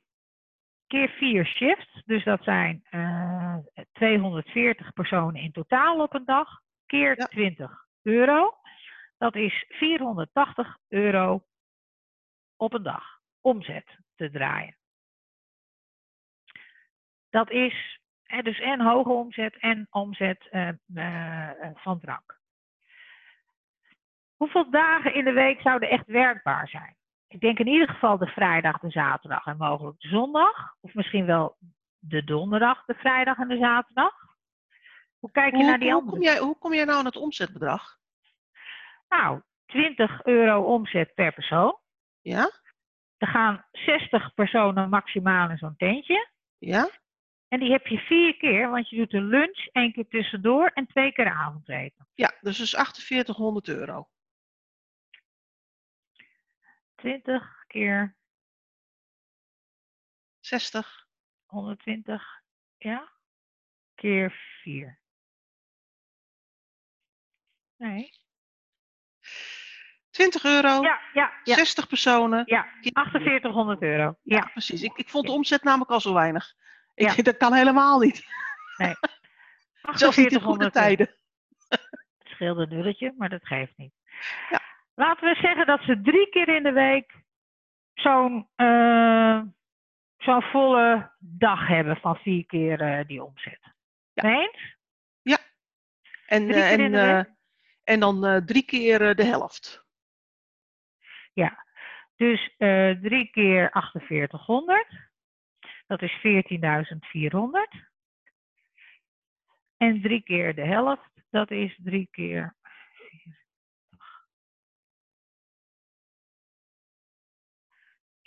Keer 0.88 1.08
4 1.08 1.46
shifts. 1.46 2.02
Dus 2.04 2.24
dat 2.24 2.42
zijn 2.42 2.84
eh 2.90 3.56
240 3.92 4.92
personen 4.92 5.42
in 5.42 5.52
totaal 5.52 6.02
op 6.02 6.14
een 6.14 6.24
dag, 6.24 6.60
keer 6.86 7.18
Ja. 7.18 7.26
20 7.26 7.86
euro. 8.02 8.56
Dat 9.18 9.34
is 9.34 9.64
480 9.68 10.78
euro 10.88 11.44
op 12.56 12.72
een 12.72 12.82
dag 12.82 13.04
omzet 13.40 13.98
te 14.16 14.30
draaien. 14.30 14.76
Dat 17.30 17.50
is 17.50 18.00
hè, 18.22 18.42
dus 18.42 18.60
en 18.60 18.80
hoge 18.80 19.10
omzet 19.10 19.56
en 19.56 19.86
omzet 19.90 20.48
eh, 20.50 20.68
eh, 20.68 21.50
eh, 21.50 21.70
van 21.74 22.00
drank. 22.00 22.38
Hoeveel 24.36 24.70
dagen 24.70 25.14
in 25.14 25.24
de 25.24 25.32
week 25.32 25.60
zouden 25.60 25.88
echt 25.88 26.06
werkbaar 26.06 26.68
zijn? 26.68 26.97
Ik 27.28 27.40
denk 27.40 27.58
in 27.58 27.66
ieder 27.66 27.88
geval 27.88 28.18
de 28.18 28.26
vrijdag, 28.26 28.78
de 28.78 28.90
zaterdag 28.90 29.46
en 29.46 29.56
mogelijk 29.56 30.00
de 30.00 30.08
zondag. 30.08 30.74
Of 30.80 30.94
misschien 30.94 31.26
wel 31.26 31.56
de 31.98 32.24
donderdag, 32.24 32.84
de 32.84 32.94
vrijdag 32.94 33.38
en 33.38 33.48
de 33.48 33.58
zaterdag. 33.58 34.14
Hoe 35.18 35.30
kijk 35.30 35.50
je 35.50 35.56
Hoe, 35.56 35.66
naar 35.66 35.78
die 35.78 35.92
hoe, 35.92 36.00
andere? 36.00 36.16
kom 36.16 36.24
jij, 36.24 36.38
hoe 36.38 36.58
kom 36.58 36.74
jij 36.74 36.84
nou 36.84 36.98
aan 36.98 37.04
het 37.04 37.16
omzetbedrag? 37.16 37.96
Nou, 39.08 39.42
20 39.66 40.24
euro 40.24 40.62
omzet 40.62 41.14
per 41.14 41.32
persoon. 41.32 41.78
Ja? 42.20 42.50
Er 43.16 43.28
gaan 43.28 43.64
60 43.72 44.34
personen 44.34 44.88
maximaal 44.88 45.50
in 45.50 45.58
zo'n 45.58 45.76
tentje. 45.76 46.28
Ja? 46.58 46.90
En 47.48 47.60
die 47.60 47.70
heb 47.70 47.86
je 47.86 47.98
vier 47.98 48.36
keer, 48.36 48.70
want 48.70 48.88
je 48.88 48.96
doet 48.96 49.12
een 49.12 49.28
lunch, 49.28 49.68
één 49.72 49.92
keer 49.92 50.08
tussendoor 50.08 50.66
en 50.66 50.86
twee 50.86 51.12
keer 51.12 51.30
avondeten. 51.30 52.08
Ja, 52.14 52.32
dus 52.40 52.60
is 52.60 52.70
4800 52.70 53.68
euro. 53.68 54.08
20 56.98 57.64
keer 57.66 58.16
60. 60.40 61.06
120, 61.46 62.42
ja, 62.76 63.12
keer 63.94 64.32
4. 64.62 64.98
Nee. 67.76 68.10
20 70.10 70.44
euro, 70.44 70.82
Ja, 70.82 71.00
ja, 71.12 71.32
ja, 71.44 71.54
60 71.54 71.86
personen. 71.86 72.42
ja. 72.46 72.62
keer 72.62 72.92
4800 72.92 73.82
euro. 73.82 74.18
Ja, 74.22 74.40
precies. 74.52 74.82
Ik, 74.82 74.96
ik 74.96 75.08
vond 75.08 75.26
de 75.26 75.32
omzet 75.32 75.62
namelijk 75.62 75.90
al 75.90 76.00
zo 76.00 76.14
weinig. 76.14 76.54
Ik, 76.94 77.16
Ja. 77.16 77.22
Dat 77.22 77.36
kan 77.36 77.52
helemaal 77.54 77.98
niet. 77.98 78.24
Zelfs 79.94 80.16
niet 80.16 80.32
in 80.32 80.40
goede 80.40 80.70
4800 80.70 80.72
tijden. 80.72 81.14
Het 82.18 82.28
scheelde 82.28 82.62
een 82.62 82.68
nulletje, 82.68 83.14
maar 83.16 83.28
dat 83.28 83.46
geeft 83.46 83.76
niet. 83.76 83.92
Ja. 84.50 84.60
Laten 84.98 85.28
we 85.28 85.34
zeggen 85.34 85.66
dat 85.66 85.80
ze 85.80 86.00
drie 86.00 86.28
keer 86.28 86.48
in 86.48 86.62
de 86.62 86.72
week 86.72 87.14
zo'n 87.94 88.48
eh, 88.56 89.42
zo'n 90.16 90.42
volle 90.42 91.12
dag 91.18 91.66
hebben 91.66 91.96
van 91.96 92.16
vier 92.16 92.46
keer 92.46 92.80
eh, 92.80 93.06
die 93.06 93.24
omzet. 93.24 93.60
Ja. 94.12 94.22
Eens? 94.22 94.76
En, 96.26 96.46
Drie 96.46 96.62
eh, 96.62 97.18
en, 97.18 97.36
en 97.84 98.00
dan 98.00 98.44
drie 98.44 98.64
keer 98.64 99.14
de 99.14 99.24
helft. 99.24 99.84
Ja. 101.32 101.64
Dus 102.16 102.54
drie 103.00 103.30
keer 103.30 103.70
4800. 103.70 104.86
Dat 105.86 106.02
is 106.02 106.12
14.400. 106.12 106.20
En 109.76 110.02
drie 110.02 110.22
keer 110.22 110.54
de 110.54 110.66
helft. 110.66 111.10
Dat 111.30 111.50
is 111.50 111.78
drie 111.82 112.08
keer 112.10 112.56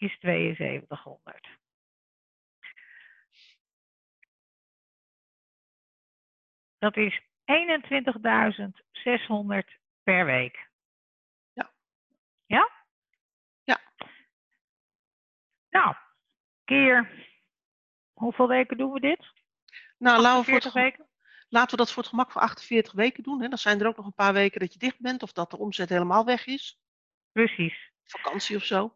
Is 0.01 0.17
7200. 0.19 1.47
Dat 6.77 6.97
is 6.97 7.21
21.600 7.21 7.23
per 10.03 10.25
week. 10.25 10.69
Ja. 11.53 11.71
Ja? 12.45 12.71
Ja. 13.63 13.81
Nou, 15.69 15.95
keer. 16.63 17.29
Hoeveel 18.13 18.47
weken 18.47 18.77
doen 18.77 18.91
we 18.91 18.99
dit? 18.99 19.31
Nou, 19.97 20.21
laten 20.21 20.39
we, 20.39 20.45
voor 20.45 20.53
het 20.53 20.63
40 20.63 20.71
gem- 20.71 20.81
weken? 20.81 21.07
laten 21.49 21.71
we 21.71 21.77
dat 21.77 21.91
voor 21.91 22.01
het 22.03 22.11
gemak 22.11 22.31
voor 22.31 22.41
48 22.41 22.93
weken 22.93 23.23
doen. 23.23 23.41
Hè. 23.41 23.47
Dan 23.47 23.57
zijn 23.57 23.79
er 23.79 23.87
ook 23.87 23.97
nog 23.97 24.05
een 24.05 24.13
paar 24.13 24.33
weken 24.33 24.59
dat 24.59 24.73
je 24.73 24.79
dicht 24.79 24.99
bent 24.99 25.23
of 25.23 25.31
dat 25.31 25.51
de 25.51 25.57
omzet 25.57 25.89
helemaal 25.89 26.25
weg 26.25 26.45
is. 26.45 26.79
Precies. 27.31 27.91
Vakantie 28.03 28.55
of 28.55 28.63
zo. 28.63 28.95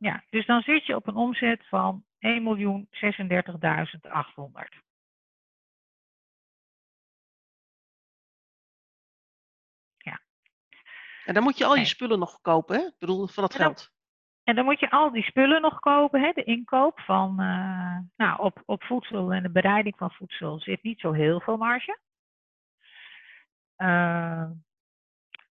Ja, 0.00 0.22
dus 0.30 0.46
dan 0.46 0.62
zit 0.62 0.86
je 0.86 0.96
op 0.96 1.06
een 1.06 1.16
omzet 1.16 1.68
van 1.68 2.04
1.036.800. 2.18 4.82
En 11.24 11.34
dan 11.34 11.42
moet 11.42 11.58
je 11.58 11.64
al 11.64 11.76
je 11.76 11.84
spullen 11.84 12.18
nog 12.18 12.40
kopen, 12.40 12.76
hè? 12.76 12.82
Ik 12.86 12.98
bedoel, 12.98 13.26
van 13.26 13.42
dat 13.42 13.52
En 13.52 13.58
dan- 13.58 13.66
geld. 13.66 13.90
En 14.44 14.54
dan 14.54 14.64
moet 14.64 14.80
je 14.80 14.90
al 14.90 15.10
die 15.10 15.22
spullen 15.22 15.60
nog 15.60 15.80
kopen, 15.80 16.20
hè? 16.20 16.32
de 16.32 16.44
inkoop 16.44 17.00
van, 17.00 17.40
eh, 17.40 17.98
nou, 18.16 18.40
op, 18.40 18.62
op 18.66 18.82
voedsel 18.82 19.32
en 19.32 19.42
de 19.42 19.50
bereiding 19.50 19.96
van 19.96 20.10
voedsel 20.10 20.60
zit 20.60 20.82
niet 20.82 21.00
zo 21.00 21.12
heel 21.12 21.40
veel 21.40 21.56
marge. 21.56 21.98
Eh, 23.76 24.50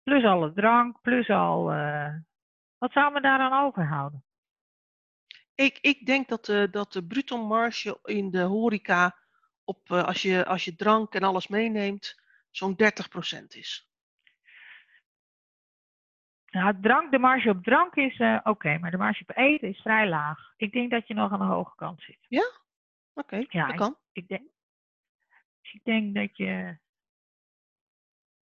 plus 0.02 0.24
alle 0.24 0.52
drank, 0.52 1.00
plus 1.00 1.30
al, 1.30 1.72
eh, 1.72 2.14
wat 2.78 2.92
zou 2.92 3.12
me 3.12 3.20
daaraan 3.20 3.64
overhouden? 3.64 4.24
Ik, 5.56 5.78
ik 5.80 6.06
denk 6.06 6.28
dat 6.28 6.44
de, 6.44 6.68
dat 6.70 6.92
de 6.92 7.06
bruto 7.06 7.46
marge 7.46 7.98
in 8.04 8.30
de 8.30 8.40
horeca, 8.42 9.16
op, 9.64 9.90
eh, 9.90 10.04
als, 10.04 10.22
je, 10.22 10.44
als 10.46 10.64
je 10.64 10.74
drank 10.74 11.14
en 11.14 11.22
alles 11.22 11.46
meeneemt, 11.48 12.20
zo'n 12.50 12.76
30% 13.42 13.46
is. 13.48 13.90
Nou, 16.50 16.80
drank, 16.80 17.10
de 17.10 17.18
marge 17.18 17.48
op 17.50 17.62
drank 17.62 17.94
is 17.94 18.18
eh, 18.18 18.40
oké, 18.42 18.78
maar 18.78 18.90
de 18.90 18.96
marge 18.96 19.22
op 19.22 19.36
eten 19.36 19.68
is 19.68 19.80
vrij 19.80 20.08
laag. 20.08 20.54
Ik 20.56 20.72
denk 20.72 20.90
dat 20.90 21.06
je 21.08 21.14
nog 21.14 21.32
aan 21.32 21.38
de 21.38 21.44
hoge 21.44 21.74
kant 21.76 22.00
zit. 22.02 22.18
Oké, 23.14 23.36
Ja, 23.48 23.62
dat 23.62 23.70
ik- 23.70 23.76
kan. 23.76 23.96
Ik 24.12 24.28
denk, 24.28 24.42
dus 25.62 25.72
ik 25.72 25.84
denk 25.84 26.14
dat 26.14 26.36
je, 26.36 26.78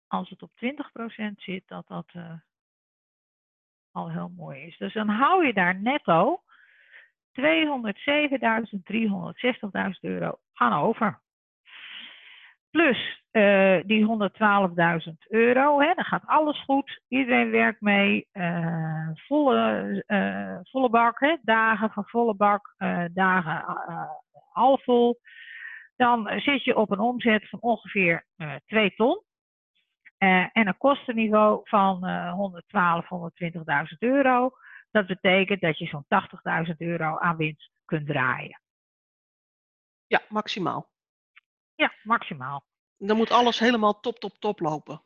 als 0.06 0.28
het 0.30 0.42
op 0.42 0.50
20% 0.54 1.40
zit, 1.42 1.68
dat 1.68 1.86
dat 1.88 2.08
eh, 2.12 2.32
al 3.90 4.10
heel 4.10 4.28
mooi 4.28 4.60
is. 4.66 4.76
Dus 4.78 4.92
dan 4.92 5.08
hou 5.08 5.46
je 5.46 5.52
daar 5.52 5.80
netto 5.80 6.42
207.360.000 7.32 7.42
euro 10.00 10.38
aan 10.54 10.72
over. 10.72 11.20
Plus 12.70 13.22
eh, 13.30 13.80
die 13.84 14.06
112.000 14.06 15.12
euro, 15.28 15.80
hè, 15.80 15.94
dan 15.94 16.04
gaat 16.04 16.26
alles 16.26 16.62
goed. 16.62 17.00
Iedereen 17.08 17.50
werkt 17.50 17.80
mee. 17.80 18.28
eh, 18.32 19.08
volle, 19.12 20.02
eh, 20.06 20.58
volle 20.62 20.90
bak, 20.90 21.20
hè, 21.20 21.36
dagen 21.42 21.90
van 21.90 22.04
volle 22.06 22.34
bak, 22.34 22.74
dagen 23.12 23.64
half 24.52 24.84
vol. 24.84 25.20
Dan 25.96 26.30
zit 26.36 26.64
je 26.64 26.76
op 26.76 26.90
een 26.90 26.98
omzet 26.98 27.48
van 27.48 27.60
ongeveer 27.60 28.26
eh 28.36 28.54
2 28.66 28.94
ton. 28.94 29.22
En 30.18 30.50
een 30.52 30.76
kostenniveau 30.78 31.60
van 31.64 32.06
eh 32.06 32.32
112, 32.32 33.08
120.000 33.08 33.98
euro. 33.98 34.50
Dat 34.90 35.06
betekent 35.06 35.60
dat 35.60 35.78
je 35.78 35.86
zo'n 35.86 36.04
80.000 36.68 36.76
euro 36.76 37.18
aan 37.18 37.36
winst 37.36 37.70
kunt 37.84 38.06
draaien. 38.06 38.60
Ja, 40.06 40.20
maximaal. 40.28 40.90
Ja, 41.74 41.92
maximaal. 42.02 42.64
Dan 42.96 43.16
moet 43.16 43.30
alles 43.30 43.58
helemaal 43.58 44.00
top, 44.00 44.18
top, 44.18 44.38
top 44.38 44.60
lopen. 44.60 45.02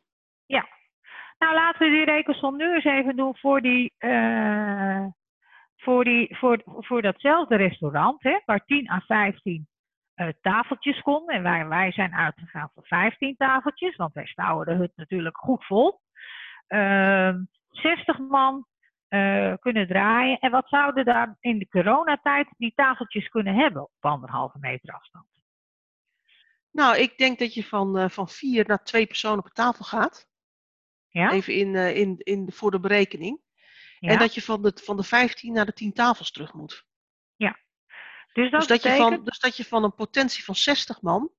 Nou, 1.37 1.53
laten 1.53 1.79
we 1.79 1.95
die 1.95 2.05
rekensom 2.05 2.57
nu 2.57 2.73
eens 2.73 2.83
even 2.83 3.15
doen 3.15 3.37
voor, 3.37 3.61
die, 3.61 3.93
eh, 3.97 5.05
voor, 5.77 6.03
die, 6.03 6.35
voor, 6.37 6.61
voor 6.65 7.01
datzelfde 7.01 7.55
restaurant, 7.55 8.23
hè, 8.23 8.39
waar 8.45 8.65
10 8.65 8.89
à 8.89 8.99
15 8.99 9.67
eh, 10.13 10.27
tafeltjes 10.41 11.01
konden. 11.01 11.35
En 11.35 11.43
wij, 11.43 11.67
wij 11.67 11.91
zijn 11.91 12.13
uitgegaan 12.13 12.71
voor 12.73 12.85
15 12.85 13.35
tafeltjes, 13.35 13.95
want 13.95 14.13
wij 14.13 14.25
stouwen 14.25 14.65
de 14.65 14.73
hut 14.73 14.91
natuurlijk 14.95 15.37
goed 15.37 15.65
vol. 15.65 15.99
Ehm 16.67 17.43
60 17.69 18.17
man 18.19 18.65
eh, 19.15 19.57
kunnen 19.59 19.87
draaien. 19.87 20.39
En 20.39 20.51
wat 20.51 20.69
zouden 20.69 21.05
daar 21.05 21.37
in 21.39 21.59
de 21.59 21.67
coronatijd 21.67 22.47
die 22.57 22.73
tafeltjes 22.75 23.27
kunnen 23.27 23.55
hebben 23.55 23.81
op 23.81 23.91
anderhalve 23.99 24.57
meter 24.59 24.93
afstand? 24.93 25.27
Nou, 26.71 26.97
ik 26.97 27.17
denk 27.17 27.39
dat 27.39 27.53
je 27.53 27.63
van, 27.63 27.97
eh, 27.97 28.09
van 28.09 28.29
vier 28.29 28.67
naar 28.67 28.83
twee 28.83 29.05
personen 29.05 29.43
per 29.43 29.51
tafel 29.51 29.85
gaat. 29.85 30.27
Ja? 31.09 31.31
Even 31.31 31.53
in, 31.53 31.75
eh, 31.75 31.97
in, 31.97 32.17
in, 32.17 32.51
voor 32.51 32.71
de 32.71 32.79
berekening. 32.79 33.41
ja? 33.99 34.09
En 34.11 34.19
dat 34.19 34.33
je 34.33 34.41
van 34.41 34.61
de, 34.61 34.81
van 34.83 34.97
de 34.97 35.03
15 35.03 35.53
naar 35.53 35.65
de 35.65 35.73
10 35.73 35.93
tafels 35.93 36.31
terug 36.31 36.53
moet. 36.53 36.85
dus 38.33 38.51
dat 38.51 38.59
dus, 38.59 38.67
dat 38.67 38.83
je 38.83 38.95
van, 38.95 39.23
dus 39.23 39.39
dat 39.39 39.57
je 39.57 39.65
van 39.65 39.83
een 39.83 39.95
potentie 39.95 40.43
van 40.43 40.55
60 40.55 41.01
man 41.01 41.29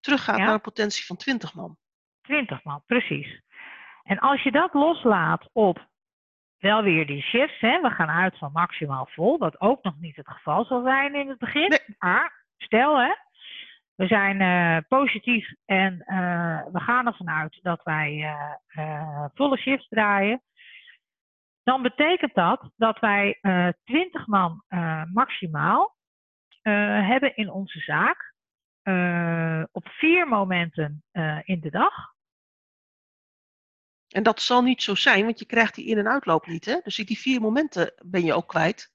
teruggaat 0.00 0.38
Ja. 0.38 0.44
naar 0.44 0.54
een 0.54 0.60
potentie 0.60 1.06
van 1.06 1.16
20 1.16 1.54
man. 1.54 1.76
20 2.22 2.64
man, 2.64 2.82
precies. 2.86 3.42
En 4.02 4.18
als 4.18 4.42
je 4.42 4.50
dat 4.50 4.74
loslaat 4.74 5.48
op 5.52 5.90
wel 6.62 6.82
weer 6.82 7.06
die 7.06 7.22
shifts, 7.22 7.60
hè, 7.60 7.80
we 7.80 7.90
gaan 7.90 8.10
uit 8.10 8.38
van 8.38 8.52
maximaal 8.52 9.06
vol, 9.10 9.38
wat 9.38 9.60
ook 9.60 9.82
nog 9.82 9.94
niet 10.00 10.16
het 10.16 10.28
geval 10.28 10.64
zal 10.64 10.82
zijn 10.82 11.14
in 11.14 11.28
het 11.28 11.38
begin. 11.38 11.68
Nee. 11.68 11.96
Maar 11.98 12.44
stel 12.56 13.00
hè, 13.00 13.12
we 13.94 14.02
we 14.02 14.06
zijn 14.06 14.40
eh, 14.40 14.78
positief 14.88 15.52
en 15.64 16.00
eh, 16.00 16.62
we 16.72 16.80
gaan 16.80 17.06
ervan 17.06 17.30
uit 17.30 17.58
dat 17.62 17.82
wij 17.82 18.34
eh, 18.66 19.24
volle 19.34 19.58
shifts 19.58 19.88
draaien. 19.88 20.42
Dan 21.62 21.82
betekent 21.82 22.34
dat 22.34 22.70
dat 22.76 22.98
wij 22.98 23.38
20 23.84 24.26
man 24.26 24.64
maximaal 25.12 25.96
hebben 26.62 27.36
in 27.36 27.50
onze 27.50 27.78
zaak. 27.78 28.34
op 29.72 29.88
vier 29.88 30.28
momenten 30.28 31.04
in 31.42 31.60
de 31.60 31.70
dag. 31.70 32.11
En 34.12 34.22
dat 34.22 34.42
zal 34.42 34.62
niet 34.62 34.82
zo 34.82 34.94
zijn, 34.94 35.24
want 35.24 35.38
je 35.38 35.44
krijgt 35.44 35.74
die 35.74 35.86
in- 35.86 35.98
en 35.98 36.08
uitloop 36.08 36.46
niet. 36.46 36.64
Hè? 36.64 36.80
Dus 36.82 36.96
die 36.96 37.18
vier 37.18 37.40
momenten 37.40 37.92
ben 38.04 38.24
je 38.24 38.34
ook 38.34 38.48
kwijt. 38.48 38.92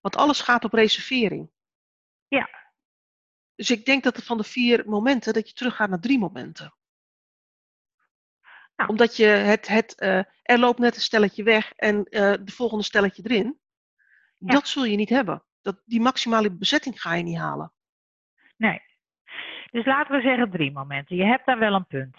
Want 0.00 0.16
alles 0.16 0.40
gaat 0.40 0.64
op 0.64 0.72
reservering. 0.72 1.50
Ja. 2.28 2.48
Dus 3.54 3.70
ik 3.70 3.84
denk 3.84 4.02
dat 4.02 4.16
het 4.16 4.24
van 4.24 4.36
de 4.36 4.44
vier 4.44 4.88
momenten, 4.88 5.32
dat 5.32 5.48
je 5.48 5.54
teruggaat 5.54 5.88
naar 5.88 6.00
drie 6.00 6.18
momenten. 6.18 6.74
Nou. 8.76 8.90
Omdat 8.90 9.16
je 9.16 9.26
het, 9.26 9.68
het 9.68 9.94
uh, 9.98 10.22
er 10.42 10.58
loopt 10.58 10.78
net 10.78 10.94
een 10.94 11.00
stelletje 11.00 11.42
weg 11.42 11.72
en 11.72 11.96
uh, 11.96 12.34
de 12.40 12.52
volgende 12.52 12.84
stelletje 12.84 13.22
erin. 13.24 13.60
Ja. 14.36 14.52
Dat 14.52 14.68
zul 14.68 14.84
je 14.84 14.96
niet 14.96 15.08
hebben. 15.08 15.44
Dat, 15.62 15.82
die 15.84 16.00
maximale 16.00 16.50
bezetting 16.50 17.00
ga 17.00 17.14
je 17.14 17.22
niet 17.22 17.38
halen. 17.38 17.72
Nee. 18.56 18.82
Dus 19.70 19.84
laten 19.86 20.16
we 20.16 20.22
zeggen 20.22 20.50
drie 20.50 20.72
momenten. 20.72 21.16
Je 21.16 21.24
hebt 21.24 21.46
daar 21.46 21.58
wel 21.58 21.74
een 21.74 21.86
punt. 21.86 22.16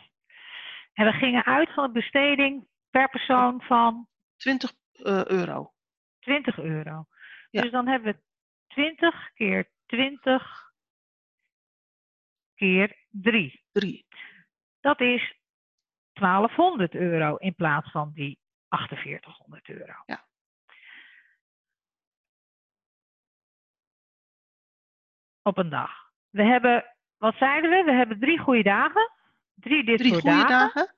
En 0.99 1.05
we 1.05 1.11
gingen 1.11 1.45
uit 1.45 1.73
van 1.73 1.83
een 1.83 1.91
besteding 1.91 2.67
per 2.89 3.09
persoon 3.09 3.61
van 3.61 4.07
20 4.37 4.73
uh, 4.93 5.25
euro. 5.25 5.73
20 6.19 6.59
euro. 6.59 7.05
Ja. 7.49 7.61
Dus 7.61 7.71
dan 7.71 7.87
hebben 7.87 8.13
we 8.13 8.19
20 8.67 9.33
keer 9.33 9.69
20 9.85 10.71
keer 12.55 12.97
3. 13.09 13.63
3. 13.71 14.05
Dat 14.79 15.01
is 15.01 15.35
1200 16.13 16.95
euro 16.95 17.35
in 17.35 17.55
plaats 17.55 17.91
van 17.91 18.11
die 18.13 18.39
4800 18.69 19.69
euro. 19.69 19.93
Ja. 20.05 20.25
Op 25.41 25.57
een 25.57 25.69
dag. 25.69 26.11
We 26.29 26.43
hebben, 26.43 26.95
wat 27.17 27.35
zeiden 27.35 27.69
we? 27.69 27.83
We 27.83 27.91
hebben 27.91 28.19
drie 28.19 28.39
goede 28.39 28.63
dagen. 28.63 29.17
Drie 29.59 29.83
dit 29.83 29.97
Drie 29.97 30.11
soort 30.11 30.21
goede 30.21 30.37
dagen. 30.37 30.57
dagen. 30.57 30.95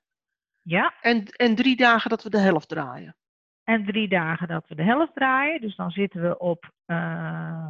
Ja. 0.62 0.94
En, 1.01 1.25
en 1.25 1.56
drie 1.56 1.75
dagen 1.75 2.10
dat 2.10 2.24
we 2.24 2.30
de 2.30 2.39
helft 2.39 2.68
draaien. 2.68 3.15
En 3.63 3.86
drie 3.86 4.08
dagen 4.08 4.48
dat 4.48 4.68
we 4.68 4.75
de 4.75 4.84
helft 4.84 5.13
draaien. 5.15 5.62
Dus 5.62 5.75
dan 5.75 5.91
zitten 5.91 6.22
we 6.22 6.38
op. 6.38 6.72
Uh, 6.86 7.68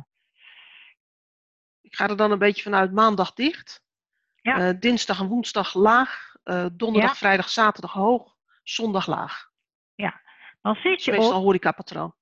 Ik 1.82 1.96
ga 1.96 2.08
er 2.08 2.18
dan 2.18 2.32
een 2.32 2.40
beetje 2.40 2.64
vanuit 2.64 2.92
maandag 2.92 3.34
dicht. 3.34 3.84
Ja. 4.36 4.60
Uh, 4.70 4.80
dinsdag 4.80 5.20
en 5.20 5.28
woensdag 5.28 5.74
laag. 5.74 6.36
Uh, 6.44 6.66
donderdag, 6.74 7.12
Ja. 7.12 7.16
vrijdag, 7.18 7.50
zaterdag 7.50 7.94
hoog. 7.94 8.36
Zondag 8.64 9.08
laag. 9.08 9.50
dan 10.62 10.76
zit 10.76 11.04
je 11.04 11.12
meestal 11.12 11.38
op 11.38 11.44
horecapatroon. 11.44 12.14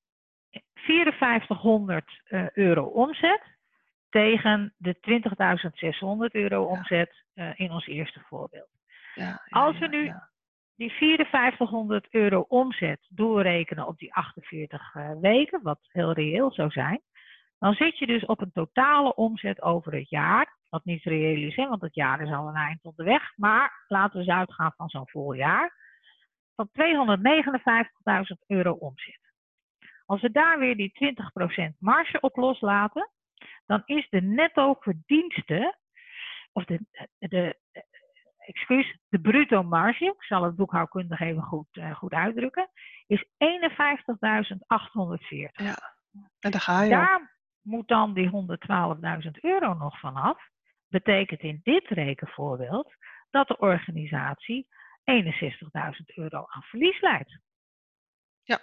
5400 0.73 2.21
eh, 2.23 2.49
euro 2.49 2.83
omzet. 2.83 3.41
Tegen 4.09 4.73
de 4.77 4.95
20.600 6.27 6.31
euro 6.31 6.63
omzet 6.63 7.23
eh, 7.33 7.59
in 7.59 7.71
ons 7.71 7.87
eerste 7.87 8.19
voorbeeld. 8.19 8.69
Ja, 9.15 9.41
Als 9.49 9.79
we 9.79 9.87
nu-. 9.87 10.13
Die 10.75 10.91
5400 10.91 12.07
euro 12.09 12.45
omzet 12.47 13.07
doorrekenen 13.09 13.87
op 13.87 13.97
die 13.97 14.13
48 14.13 14.95
eh, 14.95 15.11
weken, 15.21 15.61
wat 15.63 15.79
heel 15.81 16.11
reëel 16.11 16.51
zou 16.51 16.69
zijn. 16.69 17.01
Dan 17.57 17.73
zit 17.73 17.97
je 17.97 18.05
dus 18.05 18.25
op 18.25 18.41
een 18.41 18.51
totale 18.51 19.15
omzet 19.15 19.61
over 19.61 19.93
het 19.93 20.09
jaar. 20.09 20.57
Wat 20.69 20.85
niet 20.85 21.03
reëel 21.03 21.47
is, 21.47 21.55
hè, 21.55 21.67
want 21.67 21.81
het 21.81 21.95
jaar 21.95 22.21
is 22.21 22.31
al 22.31 22.47
een 22.47 22.55
eind 22.55 22.83
onderweg. 22.83 23.33
Maar 23.35 23.85
laten 23.87 24.13
we 24.13 24.19
eens 24.19 24.37
uitgaan 24.37 24.73
van 24.77 24.89
zo'n 24.89 25.09
vol 25.09 25.34
jaar. 25.34 25.75
Van 26.55 26.69
259.000 26.71 28.45
euro 28.47 28.71
omzet. 28.71 29.34
Als 30.05 30.21
we 30.21 30.31
daar 30.31 30.60
weer 30.60 30.75
die 30.75 30.91
20% 31.73 31.77
marge 31.79 32.19
op 32.19 32.36
loslaten, 32.36 33.10
dan 33.69 33.82
is 33.86 34.10
de 34.10 34.21
netto 34.21 34.75
verdienste, 34.79 35.77
of 36.51 36.65
de, 36.65 36.79
de, 37.17 37.60
excuus, 38.38 38.97
de 39.10 39.19
bruto 39.19 39.63
marge, 39.63 40.05
ik 40.05 40.23
zal 40.23 40.43
het 40.43 40.55
boekhoudkundig 40.55 41.19
even 41.19 41.43
goed, 41.43 41.67
uh, 41.71 41.95
goed 41.95 42.13
uitdrukken, 42.13 42.69
is 43.08 43.23
51.840. 43.23 43.27
ja. 45.51 45.97
En 46.39 46.51
daar 46.51 46.62
ga 46.62 46.82
je. 46.82 46.89
Daar 46.89 47.38
moet 47.62 47.88
dan 47.88 48.13
die 48.13 48.29
112.000 48.29 49.32
euro 49.41 49.73
nog 49.73 49.99
vanaf. 49.99 50.38
Betekent 50.88 51.41
in 51.41 51.60
dit 51.63 51.88
rekenvoorbeeld 51.88 52.93
dat 53.29 53.47
de 53.47 53.58
organisatie 53.58 54.67
61.000 55.03 56.05
euro 56.05 56.45
aan 56.47 56.63
verlies 56.63 57.01
leidt. 57.01 57.39
Ja. 58.43 58.60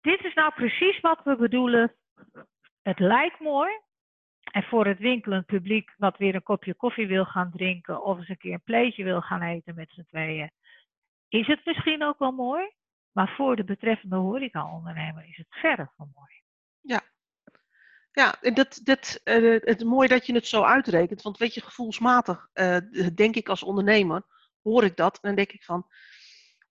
Dit 0.00 0.24
is 0.24 0.34
nou 0.34 0.52
precies 0.54 1.00
wat 1.00 1.22
we 1.24 1.36
bedoelen. 1.36 1.96
Het 2.82 2.98
lijkt 2.98 3.40
mooi. 3.40 3.70
En 4.52 4.62
voor 4.62 4.86
het 4.86 4.98
winkelend 4.98 5.46
publiek 5.46 5.94
wat 5.96 6.16
weer 6.16 6.34
een 6.34 6.42
kopje 6.42 6.74
koffie 6.74 7.06
wil 7.06 7.24
gaan 7.24 7.50
drinken 7.50 8.02
of 8.02 8.18
eens 8.18 8.28
een 8.28 8.36
keer 8.36 8.52
een 8.52 8.62
pleetje 8.62 9.04
wil 9.04 9.20
gaan 9.20 9.42
eten 9.42 9.74
met 9.74 9.90
z'n 9.90 10.04
tweeën, 10.08 10.50
is 11.28 11.46
het 11.46 11.64
misschien 11.64 12.04
ook 12.04 12.18
wel 12.18 12.32
mooi. 12.32 12.70
Maar 13.12 13.34
voor 13.36 13.56
de 13.56 13.64
betreffende 13.64 14.16
horecaondernemer 14.16 15.28
is 15.28 15.36
het 15.36 15.46
verre 15.50 15.90
van 15.96 16.10
mooi. 16.14 16.42
Ja, 18.18 18.40
en 18.40 18.54
dat, 18.54 18.80
dat, 18.84 19.20
eh, 19.24 19.42
het 19.42 19.78
is 19.80 19.84
mooi 19.84 20.08
dat 20.08 20.26
je 20.26 20.34
het 20.34 20.46
zo 20.46 20.62
uitrekent. 20.62 21.22
Want 21.22 21.38
weet 21.38 21.54
je, 21.54 21.60
gevoelsmatig 21.60 22.48
eh, 22.52 22.76
denk 23.14 23.36
ik 23.36 23.48
als 23.48 23.62
ondernemer, 23.62 24.22
hoor 24.62 24.84
ik 24.84 24.96
dat. 24.96 25.14
En 25.14 25.20
dan 25.22 25.34
denk 25.34 25.52
ik 25.52 25.64
van, 25.64 25.86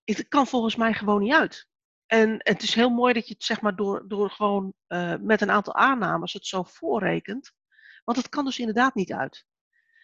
het 0.04 0.28
kan 0.28 0.46
volgens 0.46 0.76
mij 0.76 0.92
gewoon 0.92 1.22
niet 1.22 1.34
uit. 1.34 1.68
En 2.08 2.34
het 2.38 2.62
is 2.62 2.74
heel 2.74 2.90
mooi 2.90 3.12
dat 3.12 3.26
je 3.28 3.34
het 3.34 3.44
zeg 3.44 3.60
maar 3.60 3.76
door, 3.76 4.04
door 4.08 4.30
gewoon 4.30 4.74
eh, 4.86 5.14
met 5.20 5.40
een 5.40 5.50
aantal 5.50 5.74
aannames 5.74 6.32
het 6.32 6.46
zo 6.46 6.62
voorrekent. 6.62 7.52
Want 8.04 8.18
het 8.18 8.28
kan 8.28 8.44
dus 8.44 8.58
inderdaad 8.58 8.94
niet 8.94 9.12
uit. 9.12 9.46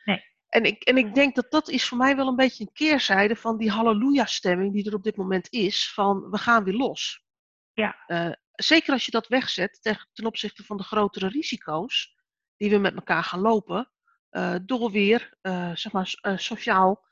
Nee. 0.05 0.25
En 0.49 0.65
ik, 0.65 0.83
en 0.83 0.97
ik 0.97 1.15
denk 1.15 1.35
dat 1.35 1.51
dat 1.51 1.69
is 1.69 1.89
voor 1.89 1.99
mij 1.99 2.17
wel 2.17 2.29
een 2.29 2.37
beetje 2.37 2.65
een 2.65 2.73
keerzijde 2.73 3.37
van 3.37 3.59
die 3.59 3.71
halleluja-stemming 3.71 4.73
die 4.73 4.87
er 4.87 4.95
op 4.95 5.03
dit 5.03 5.17
moment 5.17 5.53
is. 5.53 5.93
Van 5.93 6.31
we 6.31 6.39
gaan 6.39 6.65
weer 6.65 6.75
los. 6.75 7.25
Ja. 7.73 8.05
Eh, 8.07 8.33
zeker 8.53 8.93
als 8.93 9.05
je 9.05 9.11
dat 9.11 9.29
wegzet 9.29 9.83
ten, 9.83 10.09
ten 10.13 10.27
opzichte 10.27 10.65
van 10.65 10.77
de 10.77 10.83
grotere 10.83 11.29
risico's 11.29 12.15
die 12.57 12.71
we 12.71 12.79
met 12.79 12.95
elkaar 12.95 13.25
gaan 13.25 13.41
lopen. 13.41 13.89
eh, 14.31 14.55
door 14.63 14.91
weer 14.91 15.37
zeg 15.75 15.93
maar, 15.93 16.15
sociaal 16.37 17.07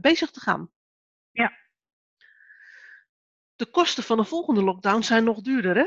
bezig 0.00 0.30
te 0.30 0.40
gaan. 0.40 0.70
Ja. 1.30 1.59
De 3.60 3.70
kosten 3.70 4.02
van 4.02 4.16
de 4.16 4.24
volgende 4.24 4.62
lockdown 4.62 5.02
zijn 5.02 5.24
nog 5.24 5.40
duurder, 5.40 5.76
hè? 5.76 5.86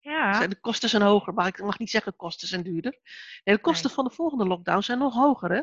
Ja. 0.00 0.46
De 0.46 0.60
kosten 0.60 0.88
zijn 0.88 1.02
hoger, 1.02 1.34
maar 1.34 1.46
ik 1.46 1.62
mag 1.62 1.78
niet 1.78 1.90
zeggen 1.90 2.16
kosten 2.16 2.48
zijn 2.48 2.62
duurder. 2.62 2.98
Nee, 3.44 3.54
de 3.54 3.60
kosten 3.60 3.86
Nee. 3.86 3.94
van 3.94 4.04
de 4.04 4.10
volgende 4.10 4.46
lockdown 4.46 4.80
zijn 4.80 4.98
nog 4.98 5.14
hoger, 5.14 5.50
hè? 5.50 5.62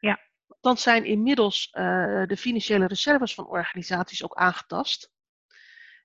Ja. 0.00 0.20
Dan 0.60 0.78
zijn 0.78 1.04
inmiddels 1.04 1.68
uh, 1.72 2.26
de 2.26 2.36
financiële 2.36 2.86
reserves 2.86 3.34
van 3.34 3.46
organisaties 3.46 4.24
ook 4.24 4.34
aangetast. 4.34 5.12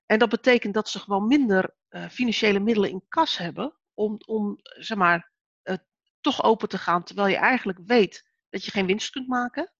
En 0.06 0.18
dat 0.18 0.28
betekent 0.28 0.74
dat 0.74 0.88
ze 0.88 0.98
gewoon 0.98 1.26
minder 1.26 1.74
uh, 1.90 2.08
financiële 2.08 2.60
middelen 2.60 2.90
in 2.90 3.04
kas 3.08 3.36
hebben 3.36 3.78
om, 3.94 4.20
om 4.26 4.58
zeg 4.62 4.98
maar, 4.98 5.32
uh, 5.62 5.76
toch 6.20 6.42
open 6.42 6.68
te 6.68 6.78
gaan, 6.78 7.04
terwijl 7.04 7.28
je 7.28 7.36
eigenlijk 7.36 7.78
weet 7.86 8.30
dat 8.50 8.64
je 8.64 8.70
geen 8.70 8.86
winst 8.86 9.10
kunt 9.10 9.28
maken. 9.28 9.72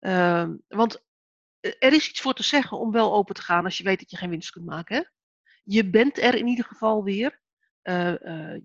Uh, 0.00 0.48
want 0.68 1.08
er 1.60 1.92
is 1.92 2.08
iets 2.08 2.20
voor 2.20 2.34
te 2.34 2.42
zeggen 2.42 2.78
om 2.78 2.92
wel 2.92 3.14
open 3.14 3.34
te 3.34 3.42
gaan 3.42 3.64
als 3.64 3.78
je 3.78 3.84
weet 3.84 3.98
dat 3.98 4.10
je 4.10 4.16
geen 4.16 4.30
winst 4.30 4.50
kunt 4.50 4.66
maken. 4.66 4.96
Hè? 4.96 5.02
Je 5.64 5.90
bent 5.90 6.18
er 6.18 6.34
in 6.34 6.46
ieder 6.46 6.64
geval 6.64 7.04
weer. 7.04 7.40
Uh, 7.82 8.14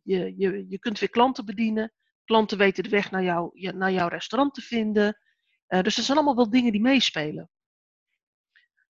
je, 0.04 0.34
je, 0.38 0.66
je 0.70 0.80
kunt 0.80 1.00
weer 1.00 1.10
klanten 1.10 1.46
bedienen. 1.46 1.94
Klanten 2.24 2.58
weten 2.58 2.84
de 2.84 2.90
weg 2.90 3.12
naar, 3.12 3.24
jou, 3.24 3.72
naar 3.76 3.92
jouw 3.92 4.08
restaurant 4.08 4.54
te 4.54 4.62
vinden. 4.62 5.20
Dus 5.68 5.98
er 5.98 6.04
zijn 6.04 6.18
allemaal 6.18 6.36
wel 6.36 6.50
dingen 6.50 6.72
die 6.72 6.82
meespelen. 6.82 7.50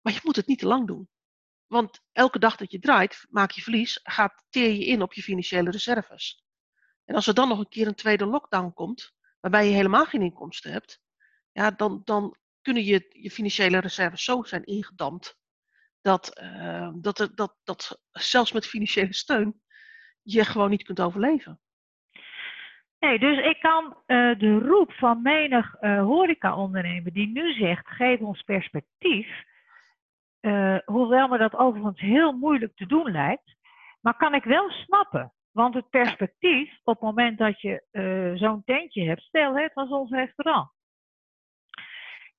Maar 0.01 0.13
je 0.13 0.21
moet 0.23 0.37
het 0.37 0.47
niet 0.47 0.59
te 0.59 0.67
lang 0.67 0.87
doen. 0.87 1.09
Want 1.67 2.01
elke 2.13 2.39
dag 2.39 2.57
dat 2.57 2.71
je 2.71 2.79
draait, 2.79 3.27
maak 3.31 3.51
je 3.51 3.63
verlies, 3.63 4.01
gaat 4.03 4.45
teer 4.49 4.73
je 4.73 4.87
in 4.87 5.03
op 5.03 5.13
je 5.13 5.23
financiële 5.23 5.71
reserves. 5.71 6.45
En 7.05 7.15
als 7.15 7.27
er 7.27 7.35
dan 7.35 7.49
nog 7.49 7.59
een 7.59 7.69
keer 7.69 7.87
een 7.87 7.95
tweede 7.95 8.27
lockdown 8.27 8.73
komt, 8.73 9.13
waarbij 9.41 9.67
je 9.67 9.75
helemaal 9.75 10.05
geen 10.05 10.23
inkomsten 10.23 10.73
hebt, 10.73 11.01
ja, 11.53 11.71
dan, 11.71 12.01
dan 12.05 12.37
kunnen 12.67 12.85
je, 12.85 13.07
je 13.09 13.31
financiële 13.31 13.79
reserves 13.79 14.25
zo 14.25 14.43
zijn 14.43 14.65
ingedampt 14.65 15.39
dat, 16.03 16.41
uh, 16.43 16.91
dat, 16.95 17.19
er, 17.19 17.35
dat, 17.35 17.57
dat 17.65 18.01
zelfs 18.11 18.53
met 18.53 18.67
financiële 18.67 19.15
steun 19.15 19.61
je 20.23 20.45
gewoon 20.45 20.71
niet 20.71 20.83
kunt 20.83 21.01
overleven. 21.01 21.61
Nee, 22.99 23.19
dus 23.19 23.45
ik 23.45 23.61
kan 23.61 23.85
uh, 23.85 24.39
de 24.39 24.59
roep 24.59 24.93
van 24.93 25.23
menig 25.23 25.75
uh, 25.81 26.03
horecaondernemer 26.03 27.13
die 27.13 27.29
nu 27.29 27.53
zegt, 27.53 27.89
geef 27.89 28.21
ons 28.21 28.43
perspectief, 28.43 29.29
uh, 30.41 30.79
hoewel 30.85 31.29
me 31.29 31.39
dat 31.39 31.57
overigens 31.57 32.01
heel 32.01 32.33
moeilijk 32.33 32.77
te 32.77 32.87
doen 32.87 33.11
lijkt, 33.11 33.57
maar 34.01 34.17
kan 34.17 34.35
ik 34.35 34.45
wel 34.45 34.71
snappen. 34.71 35.33
Want 35.53 35.75
het 35.75 35.91
perspectief, 35.91 36.79
op 36.85 36.95
het 36.95 37.03
moment 37.03 37.39
dat 37.39 37.61
je 37.61 37.83
eh, 37.91 38.33
zo'n 38.35 38.63
tentje 38.65 39.05
hebt, 39.05 39.23
stel 39.23 39.57
het 39.57 39.75
was 39.75 39.89
ons 39.89 40.11
restaurant. 40.11 40.71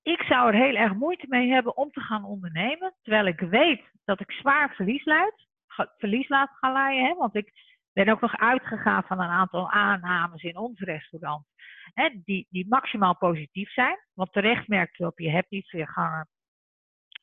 Ik 0.08 0.22
zou 0.22 0.48
er 0.48 0.54
heel 0.54 0.76
erg 0.76 0.93
moeite 0.93 1.26
mee 1.30 1.50
hebben 1.50 1.78
om 1.78 1.91
te 1.91 2.02
gaan 2.02 2.26
ondernemen, 2.26 2.93
terwijl 3.02 3.26
ik 3.26 3.39
weet 3.39 3.82
dat 4.06 4.20
ik 4.20 4.32
zwaar 4.32 4.76
verlies, 4.76 6.28
laat 6.28 6.50
gaan 6.60 6.74
leiden. 6.74 7.06
Hè? 7.06 7.13
Want 7.13 7.36
ik 7.36 7.52
ben 7.93 8.10
ook 8.10 8.22
nog 8.22 8.38
uitgegaan 8.38 9.04
van 9.04 9.20
een 9.20 9.30
aantal 9.30 9.72
aannames 9.72 10.43
in 10.43 10.58
ons 10.58 10.80
restaurant, 10.80 11.46
hè, 11.93 12.10
die, 12.24 12.48
die 12.50 12.67
maximaal 12.67 13.17
positief 13.17 13.72
zijn. 13.72 13.98
Want 14.13 14.34
terecht 14.34 14.67
merk 14.67 14.96
je 14.96 15.06
op, 15.06 15.20
je 15.20 15.30
hebt 15.30 15.50
niet 15.50 15.70
veel 15.70 15.86
gangen. 15.86 16.28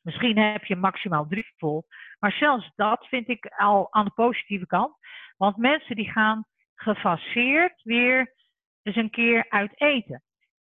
Misschien 0.02 0.38
heb 0.38 0.64
je 0.64 0.76
maximaal 0.76 1.26
drie 1.26 1.52
vol. 1.56 1.86
Maar 2.18 2.32
zelfs 2.32 2.70
dat 2.74 3.06
vind 3.06 3.28
ik 3.28 3.46
al 3.46 3.92
aan 3.92 4.04
de 4.04 4.14
positieve 4.14 4.66
kant. 4.66 4.96
Want 5.36 5.56
mensen 5.56 5.96
die 5.96 6.10
gaan 6.10 6.46
gefaseerd 6.74 7.82
weer 7.82 8.34
eens 8.82 8.96
een 8.96 9.10
keer 9.10 9.46
uit 9.48 9.80
eten. 9.80 10.22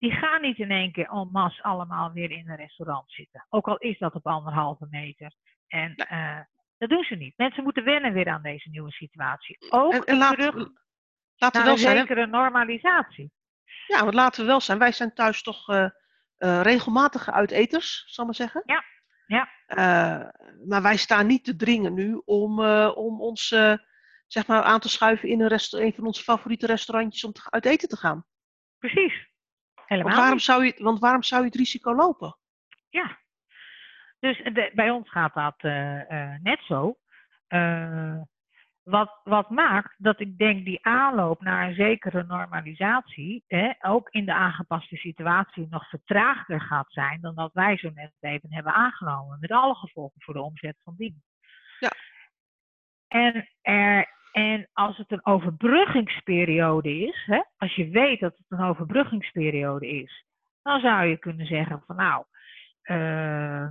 Die 0.03 0.11
gaan 0.11 0.41
niet 0.41 0.57
in 0.57 0.71
één 0.71 0.91
keer 0.91 1.09
en 1.09 1.29
masse 1.31 1.63
allemaal 1.63 2.11
weer 2.11 2.31
in 2.31 2.49
een 2.49 2.55
restaurant 2.55 3.11
zitten. 3.11 3.45
Ook 3.49 3.67
al 3.67 3.77
is 3.77 3.97
dat 3.99 4.13
op 4.13 4.27
anderhalve 4.27 4.87
meter. 4.89 5.33
En 5.67 5.93
uh, 6.11 6.39
dat 6.77 6.89
doen 6.89 7.03
ze 7.03 7.15
niet. 7.15 7.33
Mensen 7.37 7.63
moeten 7.63 7.83
wennen 7.83 8.13
weer 8.13 8.29
aan 8.29 8.41
deze 8.41 8.69
nieuwe 8.69 8.91
situatie. 8.91 9.57
Ook 9.69 9.93
en, 9.93 10.03
en 10.03 10.17
laat, 10.17 10.33
terug 10.33 10.55
laten 11.35 11.59
we 11.59 11.65
wel 11.65 11.73
een 11.73 11.79
zijn, 11.79 11.97
zekere 11.97 12.27
normalisatie. 12.27 13.31
Ja, 13.87 14.01
want 14.01 14.13
laten 14.13 14.41
we 14.41 14.47
wel 14.47 14.61
zijn. 14.61 14.77
Wij 14.77 14.91
zijn 14.91 15.13
thuis 15.13 15.41
toch 15.41 15.69
uh, 15.69 15.89
uh, 16.37 16.61
regelmatige 16.61 17.31
uiteters, 17.31 18.03
zal 18.05 18.25
ik 18.25 18.29
maar 18.29 18.47
zeggen. 18.47 18.63
Ja. 18.65 18.83
ja. 19.27 19.49
maar 20.67 20.81
wij 20.81 20.97
staan 20.97 21.27
niet 21.27 21.43
te 21.43 21.55
dringen 21.55 21.93
nu 21.93 22.21
om, 22.25 22.59
om 22.89 23.21
ons 23.21 23.47
zeg 24.27 24.47
maar, 24.47 24.61
aan 24.61 24.79
te 24.79 24.89
schuiven 24.89 25.29
in 25.29 25.41
een, 25.41 25.59
een 25.69 25.93
van 25.93 26.05
onze 26.05 26.23
favoriete 26.23 26.65
restaurantjes 26.65 27.23
om 27.23 27.31
te, 27.31 27.41
uit 27.49 27.65
eten 27.65 27.89
te 27.89 27.97
gaan. 27.97 28.25
Precies. 28.79 29.31
Helemaal 29.93 30.11
want 30.11 30.23
waarom, 30.23 30.39
zou 30.39 30.65
je, 30.65 30.83
want 30.83 30.99
waarom 30.99 31.23
zou 31.23 31.41
je 31.41 31.47
het 31.47 31.57
risico 31.57 31.95
lopen? 31.95 32.37
Ja. 32.89 33.19
Dus 34.19 34.37
de, 34.37 34.71
bij 34.73 34.89
ons 34.89 35.09
gaat 35.09 35.33
dat 35.33 35.63
uh, 35.63 36.09
uh, 36.09 36.35
net 36.41 36.59
zo. 36.67 36.97
Uh, 37.49 38.21
wat, 38.83 39.19
wat 39.23 39.49
maakt 39.49 39.95
dat 39.97 40.19
ik 40.19 40.37
denk 40.37 40.65
die 40.65 40.85
aanloop 40.85 41.41
naar 41.41 41.67
een 41.67 41.75
zekere 41.75 42.23
normalisatie, 42.23 43.43
hè, 43.47 43.71
ook 43.81 44.09
in 44.09 44.25
de 44.25 44.33
aangepaste 44.33 44.95
situatie, 44.95 45.67
nog 45.69 45.89
vertraagder 45.89 46.61
gaat 46.61 46.91
zijn 46.91 47.21
dan 47.21 47.35
dat 47.35 47.53
wij 47.53 47.77
zo 47.77 47.89
net 47.93 48.11
even 48.19 48.53
hebben 48.53 48.73
aangenomen. 48.73 49.37
Met 49.39 49.51
alle 49.51 49.75
gevolgen 49.75 50.21
voor 50.21 50.33
de 50.33 50.41
omzet 50.41 50.77
van 50.83 50.93
die. 50.97 51.23
Ja. 51.79 51.91
En 53.07 53.49
er 53.61 54.09
en 54.33 54.69
als 54.73 54.97
het 54.97 55.11
een 55.11 55.25
overbruggingsperiode 55.25 56.99
is, 56.99 57.23
hè, 57.25 57.41
als 57.57 57.75
je 57.75 57.89
weet 57.89 58.19
dat 58.19 58.37
het 58.37 58.59
een 58.59 58.65
overbruggingsperiode 58.65 59.87
is, 59.87 60.25
dan 60.61 60.79
zou 60.79 61.05
je 61.05 61.17
kunnen 61.17 61.45
zeggen 61.45 61.83
van 61.85 61.95
nou, 61.95 62.23
uh, 62.83 63.67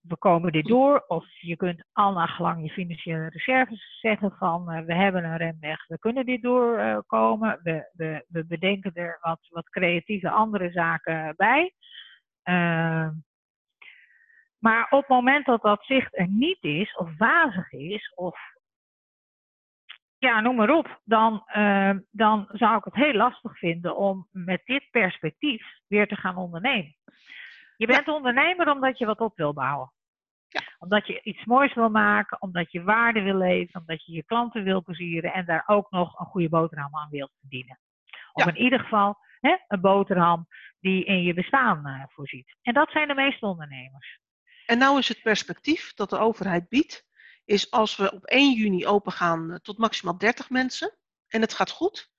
we 0.00 0.16
komen 0.18 0.52
dit 0.52 0.66
door. 0.66 1.04
Of 1.06 1.24
je 1.40 1.56
kunt 1.56 1.84
al 1.92 2.12
naar 2.12 2.58
je 2.62 2.70
financiële 2.70 3.28
reserves 3.28 3.98
zeggen 4.00 4.32
van 4.38 4.64
we 4.64 4.94
hebben 4.94 5.24
een 5.24 5.36
remweg, 5.36 5.86
we 5.86 5.98
kunnen 5.98 6.26
dit 6.26 6.42
doorkomen. 6.42 7.60
we, 7.62 7.90
we, 7.92 8.24
we 8.28 8.46
bedenken 8.46 8.94
er 8.94 9.18
wat, 9.20 9.46
wat 9.48 9.68
creatieve 9.68 10.30
andere 10.30 10.70
zaken 10.70 11.34
bij. 11.36 11.72
maar 14.58 14.86
op 14.90 15.00
het 15.00 15.08
moment 15.08 15.46
dat 15.46 15.62
dat 15.62 15.84
zicht 15.84 16.18
er 16.18 16.28
niet 16.28 16.62
is, 16.64 16.96
of 16.96 17.16
wazig 17.18 17.72
is, 17.72 18.12
of 18.14 18.38
ja, 20.18 20.40
noem 20.40 20.56
maar 20.56 20.70
op, 20.70 21.00
dan, 21.04 21.44
uh, 21.56 21.90
dan 22.10 22.48
zou 22.52 22.76
ik 22.76 22.84
het 22.84 22.94
heel 22.94 23.12
lastig 23.12 23.58
vinden 23.58 23.96
om 23.96 24.28
met 24.30 24.62
dit 24.64 24.90
perspectief 24.90 25.66
weer 25.86 26.08
te 26.08 26.16
gaan 26.16 26.36
ondernemen. 26.36 26.96
Je 27.76 27.86
bent 27.86 28.08
ondernemer 28.08 28.70
omdat 28.70 28.98
je 28.98 29.06
wat 29.06 29.20
op 29.20 29.36
wil 29.36 29.52
bouwen. 29.52 29.92
Ja. 30.48 30.60
Omdat 30.78 31.06
je 31.06 31.22
iets 31.22 31.44
moois 31.44 31.74
wil 31.74 31.90
maken, 31.90 32.42
omdat 32.42 32.72
je 32.72 32.82
waarde 32.82 33.22
wil 33.22 33.36
leveren, 33.36 33.80
omdat 33.80 34.04
je 34.04 34.12
je 34.12 34.24
klanten 34.24 34.64
wil 34.64 34.82
plezieren 34.82 35.32
en 35.32 35.44
daar 35.44 35.62
ook 35.66 35.90
nog 35.90 36.20
een 36.20 36.26
goede 36.26 36.48
boterham 36.48 36.96
aan 36.96 37.10
wilt 37.10 37.32
verdienen. 37.40 37.78
Of 38.32 38.46
in 38.46 38.56
ieder 38.56 38.80
geval 38.80 39.18
hè, 39.40 39.56
een 39.68 39.80
boterham 39.80 40.46
die 40.80 41.04
in 41.04 41.22
je 41.22 41.34
bestaan 41.34 41.88
uh, 41.88 42.02
voorziet. 42.06 42.56
En 42.62 42.74
dat 42.74 42.90
zijn 42.90 43.08
de 43.08 43.14
meeste 43.14 43.46
ondernemers. 43.46 44.18
En 44.66 44.78
nou 44.78 44.98
is 44.98 45.08
het 45.08 45.22
perspectief 45.22 45.94
dat 45.94 46.10
de 46.10 46.18
overheid 46.18 46.68
biedt 46.68 47.05
is 47.46 47.70
als 47.70 47.96
we 47.96 48.12
op 48.12 48.24
1 48.24 48.52
juni 48.52 48.86
open 48.86 49.12
gaan 49.12 49.50
eh, 49.50 49.58
tot 49.58 49.78
maximaal 49.78 50.18
30 50.18 50.50
mensen 50.50 50.94
en 51.26 51.40
het 51.40 51.54
gaat 51.54 51.70
goed 51.70 52.10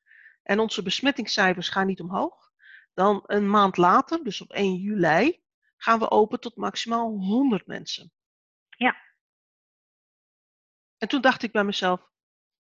en 0.43 0.59
onze 0.59 0.83
besmettingscijfers 0.83 1.69
gaan 1.69 1.87
niet 1.87 2.01
omhoog, 2.01 2.51
dan 2.93 3.23
een 3.25 3.49
maand 3.49 3.77
later, 3.77 4.23
dus 4.23 4.41
op 4.41 4.51
1 4.51 4.75
juli, 4.75 5.43
gaan 5.77 5.99
we 5.99 6.11
open 6.11 6.39
tot 6.39 6.55
maximaal 6.55 7.09
100 7.09 7.67
mensen. 7.67 8.11
Ja. 8.69 8.95
En 10.97 11.07
toen 11.07 11.21
dacht 11.21 11.43
ik 11.43 11.51
bij 11.51 11.63
mezelf, 11.63 12.09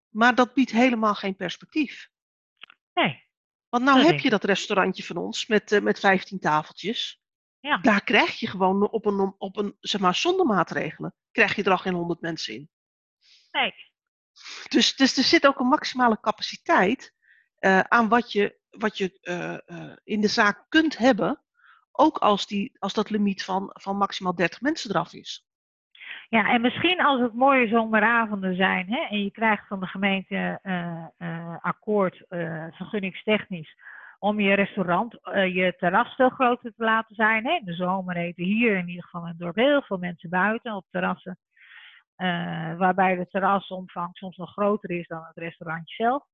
maar 0.09 0.35
dat 0.35 0.55
biedt 0.55 0.71
helemaal 0.71 1.15
geen 1.15 1.37
perspectief. 1.37 2.11
Nee. 2.95 3.25
Want 3.69 3.85
nou 3.85 4.05
heb 4.05 4.19
je 4.19 4.31
dat 4.31 4.45
restaurantje 4.45 5.05
van 5.05 5.17
ons 5.17 5.47
met, 5.47 5.73
uh, 5.73 5.81
met 5.81 5.99
15 5.99 6.39
tafeltjes. 6.39 7.23
Ja. 7.67 7.77
Daar 7.77 8.05
krijg 8.05 8.41
je 8.41 8.47
gewoon 8.47 8.91
op 8.91 9.07
een, 9.07 9.35
op 9.39 9.57
een, 9.57 9.77
zeg 9.81 10.01
maar, 10.01 10.15
zonder 10.15 10.47
maatregelen, 10.47 11.15
krijg 11.33 11.55
je 11.55 11.63
er 11.63 11.71
al 11.71 11.79
geen 11.79 11.95
100 11.95 12.21
mensen 12.21 12.55
in. 12.55 12.69
Nee. 13.51 13.75
Dus, 14.69 14.97
dus 14.97 15.17
er 15.17 15.25
zit 15.25 15.47
ook 15.47 15.59
een 15.59 15.67
maximale 15.67 16.21
capaciteit 16.21 17.15
uh, 17.61 17.81
aan 17.81 18.09
wat 18.09 18.33
je, 18.33 18.59
wat 18.71 18.99
je 18.99 19.19
uh, 19.23 19.79
uh, 19.79 19.97
in 20.05 20.21
de 20.21 20.29
zaak 20.29 20.67
kunt 20.69 20.99
hebben, 20.99 21.43
ook 21.93 22.19
als, 22.19 22.47
die, 22.47 22.77
als 22.79 22.95
dat 22.95 23.11
limiet 23.11 23.45
van, 23.45 23.71
van 23.73 23.97
maximaal 23.97 24.35
30 24.35 24.61
mensen 24.61 24.91
eraf 24.91 25.13
is. 25.13 25.47
Ja, 26.29 26.53
en 26.53 26.61
misschien 26.61 27.01
als 27.01 27.21
het 27.21 27.35
mooie 27.35 27.69
zomeravonden 27.69 28.57
zijn 28.57 28.93
hè, 28.93 29.01
en 29.01 29.25
je 29.25 29.31
krijgt 29.31 29.67
van 29.67 29.81
de 29.81 29.87
gemeente 29.87 30.61
akkoord 31.63 32.25
vergunningstechnisch 32.71 33.77
om 34.27 34.41
je 34.41 34.55
restaurant, 34.55 35.19
uh, 35.25 35.55
je 35.55 35.75
terras 35.79 36.15
veel 36.15 36.29
groter 36.29 36.75
te 36.77 36.85
laten 36.85 37.15
zijn. 37.15 37.45
Hè? 37.45 37.53
In 37.53 37.65
de 37.65 37.75
zomer 37.75 38.17
eten 38.17 38.45
hier 38.45 38.77
in 38.77 38.89
ieder 38.89 39.05
geval 39.05 39.33
dorp 39.37 39.57
heel 39.57 39.83
veel 39.83 39.99
mensen 39.99 40.31
buiten 40.31 40.75
op 40.75 40.87
terrassen. 40.91 41.39
Uh, 42.17 42.77
waarbij 42.77 43.17
de 43.17 43.27
terrasomvang 43.29 44.17
soms 44.17 44.37
nog 44.37 44.51
groter 44.51 44.91
is 44.91 45.07
dan 45.07 45.25
het 45.25 45.37
restaurantje 45.37 45.95
zelf. 45.95 46.25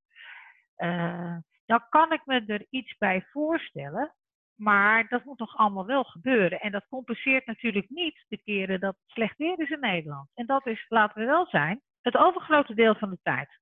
Uh, 0.76 1.36
dan 1.66 1.86
kan 1.88 2.12
ik 2.12 2.20
me 2.24 2.44
er 2.46 2.66
iets 2.70 2.96
bij 2.98 3.26
voorstellen. 3.30 4.14
Maar 4.54 5.08
dat 5.08 5.24
moet 5.24 5.38
nog 5.38 5.56
allemaal 5.56 5.86
wel 5.86 6.04
gebeuren. 6.04 6.60
En 6.60 6.72
dat 6.72 6.86
compenseert 6.88 7.46
natuurlijk 7.46 7.90
niet 7.90 8.24
de 8.28 8.42
keren 8.42 8.80
dat 8.80 8.94
het 8.94 9.10
slecht 9.10 9.38
weer 9.38 9.60
is 9.60 9.70
in 9.70 9.80
Nederland. 9.80 10.28
En 10.34 10.46
dat 10.46 10.66
is, 10.66 10.84
laten 10.88 11.20
we 11.20 11.26
wel 11.26 11.46
zijn, 11.46 11.80
het 12.00 12.16
overgrote 12.16 12.74
deel 12.74 12.94
van 12.94 13.10
de 13.10 13.18
tijd. 13.22 13.60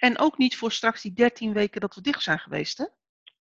En 0.00 0.18
ook 0.18 0.38
niet 0.38 0.56
voor 0.56 0.72
straks 0.72 1.02
die 1.02 1.12
13 1.12 1.52
weken 1.52 1.80
dat 1.80 1.94
we 1.94 2.00
dicht 2.00 2.22
zijn 2.22 2.38
geweest, 2.38 2.78
hè? 2.78 2.84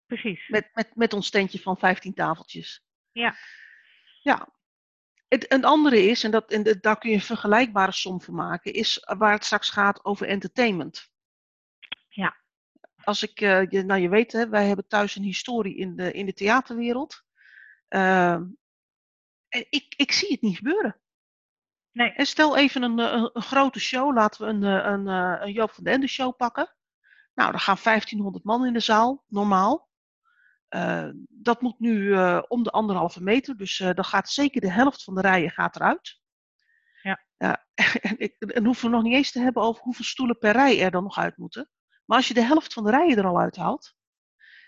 Precies. 0.06 0.48
Met, 0.48 0.70
met, 0.74 0.96
met 0.96 1.12
ons 1.12 1.30
tentje 1.30 1.58
van 1.58 1.78
15 1.78 2.14
tafeltjes. 2.14 2.84
Ja. 3.12 3.34
Ja. 4.22 4.48
Het, 5.28 5.52
een 5.52 5.64
andere 5.64 6.02
is, 6.02 6.24
en, 6.24 6.30
dat, 6.30 6.50
en 6.50 6.78
daar 6.80 6.98
kun 6.98 7.10
je 7.10 7.16
een 7.16 7.22
vergelijkbare 7.22 7.92
som 7.92 8.22
voor 8.22 8.34
maken, 8.34 8.72
is 8.72 9.02
waar 9.18 9.32
het 9.32 9.44
straks 9.44 9.70
gaat 9.70 10.04
over 10.04 10.26
entertainment. 10.26 11.10
Ja. 12.08 12.36
Als 13.04 13.22
ik, 13.22 13.40
uh, 13.40 13.70
je, 13.70 13.82
nou 13.82 14.00
je 14.00 14.08
weet, 14.08 14.32
hè, 14.32 14.48
wij 14.48 14.66
hebben 14.66 14.86
thuis 14.86 15.16
een 15.16 15.22
historie 15.22 15.76
in 15.76 15.96
de, 15.96 16.12
in 16.12 16.26
de 16.26 16.32
theaterwereld. 16.32 17.24
Uh, 17.88 18.32
en 19.48 19.66
ik, 19.70 19.94
ik 19.96 20.12
zie 20.12 20.32
het 20.32 20.40
niet 20.40 20.56
gebeuren. 20.56 21.00
Nee. 21.92 22.10
En 22.10 22.26
stel 22.26 22.56
even 22.56 22.82
een, 22.82 22.98
een, 22.98 23.30
een, 23.32 23.42
grote 23.42 23.80
show, 23.80 24.14
laten 24.14 24.46
we 24.46 24.52
een, 24.52 24.62
een, 24.62 25.06
een 25.42 25.52
Joop 25.52 25.70
van 25.70 25.84
den 25.84 25.92
Ende 25.92 26.06
show 26.06 26.36
pakken. 26.36 26.74
Nou, 27.34 27.50
dan 27.50 27.60
gaan 27.60 27.78
1500 27.82 28.44
man 28.44 28.66
in 28.66 28.72
de 28.72 28.80
zaal, 28.80 29.24
normaal. 29.28 29.86
Uh, 30.70 31.09
dat 31.29 31.61
moet 31.61 31.79
nu 31.79 31.96
uh, 31.96 32.42
om 32.48 32.62
de 32.62 32.70
anderhalve 32.70 33.22
meter, 33.22 33.57
dus 33.57 33.79
uh, 33.79 33.90
dan 33.94 34.05
gaat 34.05 34.31
zeker 34.31 34.61
de 34.61 34.70
helft 34.70 35.05
van 35.05 35.14
de 35.14 35.20
rijen 35.20 35.50
gaat 35.50 35.76
eruit. 35.76 36.20
Ja. 37.37 37.66
en, 38.00 38.18
ik, 38.18 38.37
en 38.38 38.64
hoeven 38.64 38.90
we 38.90 38.94
nog 38.94 39.05
niet 39.05 39.14
eens 39.14 39.33
te 39.33 39.40
hebben 39.40 39.62
over 39.62 39.83
hoeveel 39.83 40.05
stoelen 40.05 40.38
per 40.38 40.52
rij 40.52 40.83
er 40.83 40.90
dan 40.90 41.02
nog 41.02 41.18
uit 41.18 41.37
moeten. 41.37 41.70
Maar 42.05 42.16
als 42.16 42.29
je 42.29 42.35
de 42.35 42.42
helft 42.42 42.72
van 42.72 42.85
de 42.85 42.90
rijen 42.90 43.16
er 43.16 43.26
al 43.26 43.40
uithaalt, 43.40 43.94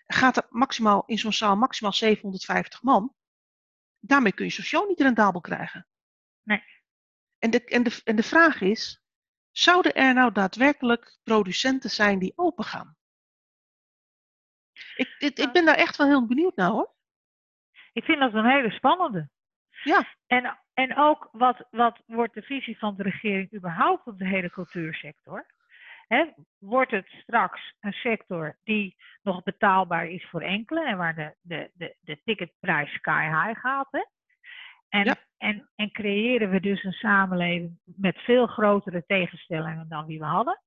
gaat 0.07 0.37
er 0.37 0.47
maximaal 0.49 1.03
in 1.07 1.19
zo'n 1.19 1.33
zaal 1.33 1.57
maximaal 1.57 1.93
750 1.93 2.83
man. 2.83 3.15
Daarmee 3.99 4.33
kun 4.33 4.45
je 4.45 4.51
zo'n 4.51 4.65
show 4.65 4.89
niet 4.89 5.01
rendabel 5.01 5.41
krijgen. 5.41 5.87
Nee. 6.43 6.63
En 7.39 7.51
de, 7.51 7.65
en, 7.65 7.83
de, 7.83 8.01
en 8.05 8.17
de 8.17 8.23
vraag 8.23 8.61
is, 8.61 9.03
zouden 9.51 9.95
er 9.95 10.15
nou 10.15 10.33
daadwerkelijk 10.33 11.19
producenten 11.23 11.91
zijn 11.91 12.19
die 12.19 12.33
open 12.37 12.65
gaan? 12.65 12.97
Ik, 14.99 15.15
dit, 15.19 15.39
ik 15.39 15.53
ben 15.53 15.65
daar 15.65 15.75
echt 15.75 15.97
wel 15.97 16.07
heel 16.07 16.27
benieuwd 16.27 16.57
naar 16.57 16.71
hoor. 16.71 16.95
Ik 17.93 18.05
vind 18.05 18.19
dat 18.21 18.35
een 18.35 18.51
hele 18.51 18.71
spannende. 18.71 19.29
Ja. 19.83 20.05
En, 20.27 20.59
en 20.75 20.97
ook 20.97 21.29
wat, 21.33 21.67
wat 21.71 22.03
wordt 22.07 22.35
de 22.35 22.43
visie 22.43 22.79
van 22.79 22.97
de 22.97 23.03
regering 23.03 23.55
überhaupt 23.55 24.07
op 24.07 24.19
de 24.19 24.27
hele 24.27 24.51
cultuursector? 24.51 25.47
Hè, 26.07 26.25
wordt 26.59 26.91
het 26.91 27.07
straks 27.09 27.75
een 27.81 27.93
sector 27.93 28.59
die 28.65 28.97
nog 29.23 29.43
betaalbaar 29.43 30.07
is 30.09 30.29
voor 30.29 30.43
enkelen 30.43 30.87
en 30.87 30.97
waar 30.97 31.15
de, 31.15 31.35
de, 31.41 31.71
de, 31.75 31.97
de 32.01 32.21
ticketprijs 32.25 32.93
sky 32.93 33.25
high 33.25 33.61
gaat? 33.61 33.89
Hè? 33.91 34.05
En, 34.89 35.05
Ja. 35.05 35.17
en, 35.37 35.71
en 35.75 35.91
creëren 35.93 36.51
we 36.51 36.61
dus 36.61 36.85
een 36.85 36.93
samenleving 36.93 37.79
met 37.85 38.19
veel 38.19 38.47
grotere 38.47 39.05
tegenstellingen 39.07 39.89
dan 39.89 40.07
die 40.07 40.19
we 40.19 40.25
hadden? 40.25 40.61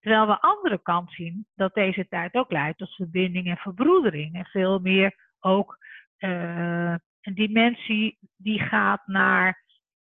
Terwijl 0.00 0.26
we 0.26 0.40
andere 0.40 0.82
kant 0.82 1.12
zien 1.12 1.46
dat 1.54 1.74
deze 1.74 2.08
tijd 2.08 2.34
ook 2.34 2.50
leidt 2.50 2.78
tot 2.78 2.94
verbinding 2.94 3.46
en 3.46 3.56
verbroedering. 3.56 4.34
En 4.34 4.44
veel 4.44 4.78
meer 4.78 5.14
ook 5.40 5.78
eh, 6.16 6.94
een 7.20 7.34
dimensie 7.34 8.18
die 8.36 8.60
gaat 8.60 9.06
naar 9.06 9.64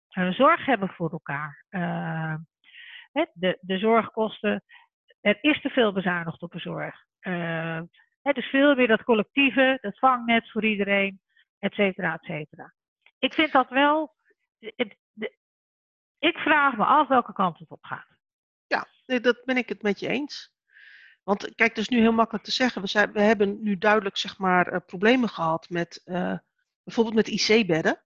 eh, 0.08 0.30
zorg 0.30 0.64
hebben 0.64 0.88
voor 0.88 1.10
elkaar. 1.10 1.64
Eh, 1.68 2.34
de, 3.32 3.58
de 3.60 3.78
zorgkosten, 3.78 4.64
er 5.20 5.38
is 5.40 5.60
te 5.60 5.68
veel 5.68 5.92
bezuinigd 5.92 6.42
op 6.42 6.52
de 6.52 6.58
zorg. 6.58 7.04
Het 8.22 8.36
is 8.36 8.46
veel 8.46 8.74
meer 8.74 8.88
dat 8.88 9.02
collectieve, 9.02 9.78
dat 9.80 9.98
vangnet 9.98 10.50
voor 10.50 10.64
iedereen, 10.64 11.20
et 11.58 11.74
cetera, 11.74 12.14
et 12.14 12.24
cetera. 12.24 12.74
Ik 13.18 13.32
vind 13.34 13.52
dat 13.52 13.68
wel. 13.68 14.14
ik 16.18 16.38
vraag 16.38 16.76
me 16.76 16.84
af 16.84 17.08
welke 17.08 17.32
kant 17.32 17.58
het 17.58 17.70
op 17.70 17.84
gaat. 17.84 18.11
Ja, 18.72 18.88
nee, 19.06 19.20
dat 19.20 19.44
ben 19.44 19.56
ik 19.56 19.68
het 19.68 19.82
met 19.82 20.00
je 20.00 20.08
eens. 20.08 20.52
Want 21.22 21.42
kijk, 21.54 21.68
het 21.68 21.78
is 21.78 21.88
nu 21.88 22.00
heel 22.00 22.12
makkelijk 22.12 22.44
te 22.44 22.50
zeggen. 22.52 22.82
We, 22.82 22.88
zijn, 22.88 23.12
we 23.12 23.20
hebben 23.20 23.62
nu 23.62 23.78
duidelijk 23.78 24.16
zeg 24.16 24.38
maar, 24.38 24.66
eh, 24.68 24.80
problemen 24.86 25.28
gehad 25.28 25.68
met 25.70 26.00
eh, 26.04 26.38
bijvoorbeeld 26.82 27.14
met 27.16 27.28
IC-bedden 27.28 28.02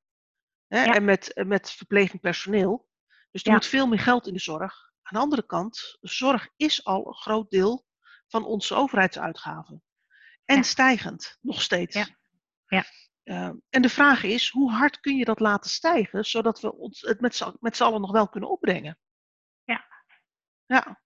hè, 0.67 0.85
Ja. 0.85 0.95
en 0.95 1.05
met, 1.05 1.33
eh, 1.33 1.45
met 1.45 1.71
verplegend 1.71 2.21
personeel. 2.21 2.89
Dus 3.31 3.43
er 3.43 3.49
Ja. 3.49 3.55
moet 3.55 3.67
veel 3.67 3.87
meer 3.87 3.99
geld 3.99 4.27
in 4.27 4.33
de 4.33 4.41
zorg. 4.41 4.91
Aan 5.03 5.19
de 5.19 5.19
andere 5.25 5.47
kant, 5.47 5.97
zorg 6.01 6.49
is 6.57 6.85
al 6.85 7.07
een 7.07 7.15
groot 7.15 7.51
deel 7.51 7.87
van 8.29 8.45
onze 8.45 8.75
overheidsuitgaven. 8.75 9.83
En 10.45 10.57
Ja. 10.57 10.63
stijgend, 10.63 11.39
nog 11.41 11.63
steeds. 11.63 11.95
Ja. 11.95 12.07
Ja. 12.67 12.85
Eh, 13.23 13.51
en 13.71 13.83
de 13.83 13.89
vraag 13.89 14.23
is, 14.23 14.51
hoe 14.51 14.71
hard 14.73 15.01
kun 15.01 15.17
je 15.17 15.25
dat 15.25 15.41
laten 15.41 15.71
stijgen, 15.71 16.25
zodat 16.25 16.61
we 16.61 16.75
ons 16.75 17.01
het 17.01 17.21
met 17.61 17.77
z'n 17.77 17.83
allen 17.83 18.01
nog 18.01 18.11
wel 18.13 18.29
kunnen 18.29 18.51
opbrengen? 18.51 18.99
Ja. 20.67 21.01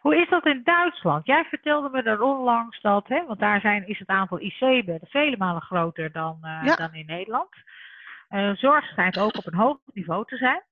Hoe 0.00 0.16
is 0.16 0.28
dat 0.28 0.46
in 0.46 0.60
Duitsland? 0.64 1.26
Jij 1.26 1.44
vertelde 1.44 1.88
me 1.88 2.02
er 2.02 2.22
onlangs 2.22 2.80
dat, 2.80 3.08
hè, 3.08 3.26
want 3.26 3.38
daar 3.38 3.60
zijn, 3.60 3.86
is 3.88 3.98
het 3.98 4.08
aantal 4.08 4.40
IC-bedden 4.40 5.08
vele 5.08 5.36
malen 5.36 5.62
groter 5.62 6.12
dan, 6.12 6.38
eh, 6.42 6.60
Ja. 6.64 6.76
dan 6.76 6.94
in 6.94 7.06
Nederland. 7.06 7.48
Eh, 8.28 8.54
zorg 8.54 8.84
schijnt 8.84 9.18
ook 9.18 9.36
op 9.36 9.46
een 9.46 9.54
hoog 9.54 9.78
niveau 9.92 10.24
te 10.26 10.36
zijn. 10.36 10.62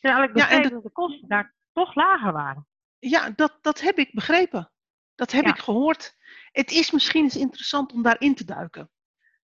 Terwijl 0.00 0.22
ik 0.24 0.32
begreep 0.32 0.70
dat 0.70 0.82
de 0.82 0.90
kosten 0.90 1.28
daar 1.28 1.54
toch 1.72 1.94
lager 1.94 2.32
waren. 2.32 2.66
Ja, 2.98 3.30
dat, 3.30 3.58
dat 3.60 3.80
heb 3.80 3.96
ik 3.96 4.14
begrepen. 4.14 4.70
Dat 5.14 5.32
heb 5.32 5.44
Ja. 5.44 5.50
ik 5.50 5.58
gehoord. 5.58 6.16
Het 6.52 6.70
is 6.70 6.90
misschien 6.90 7.22
eens 7.22 7.36
interessant 7.36 7.92
om 7.92 8.02
daarin 8.02 8.34
te 8.34 8.44
duiken. 8.44 8.90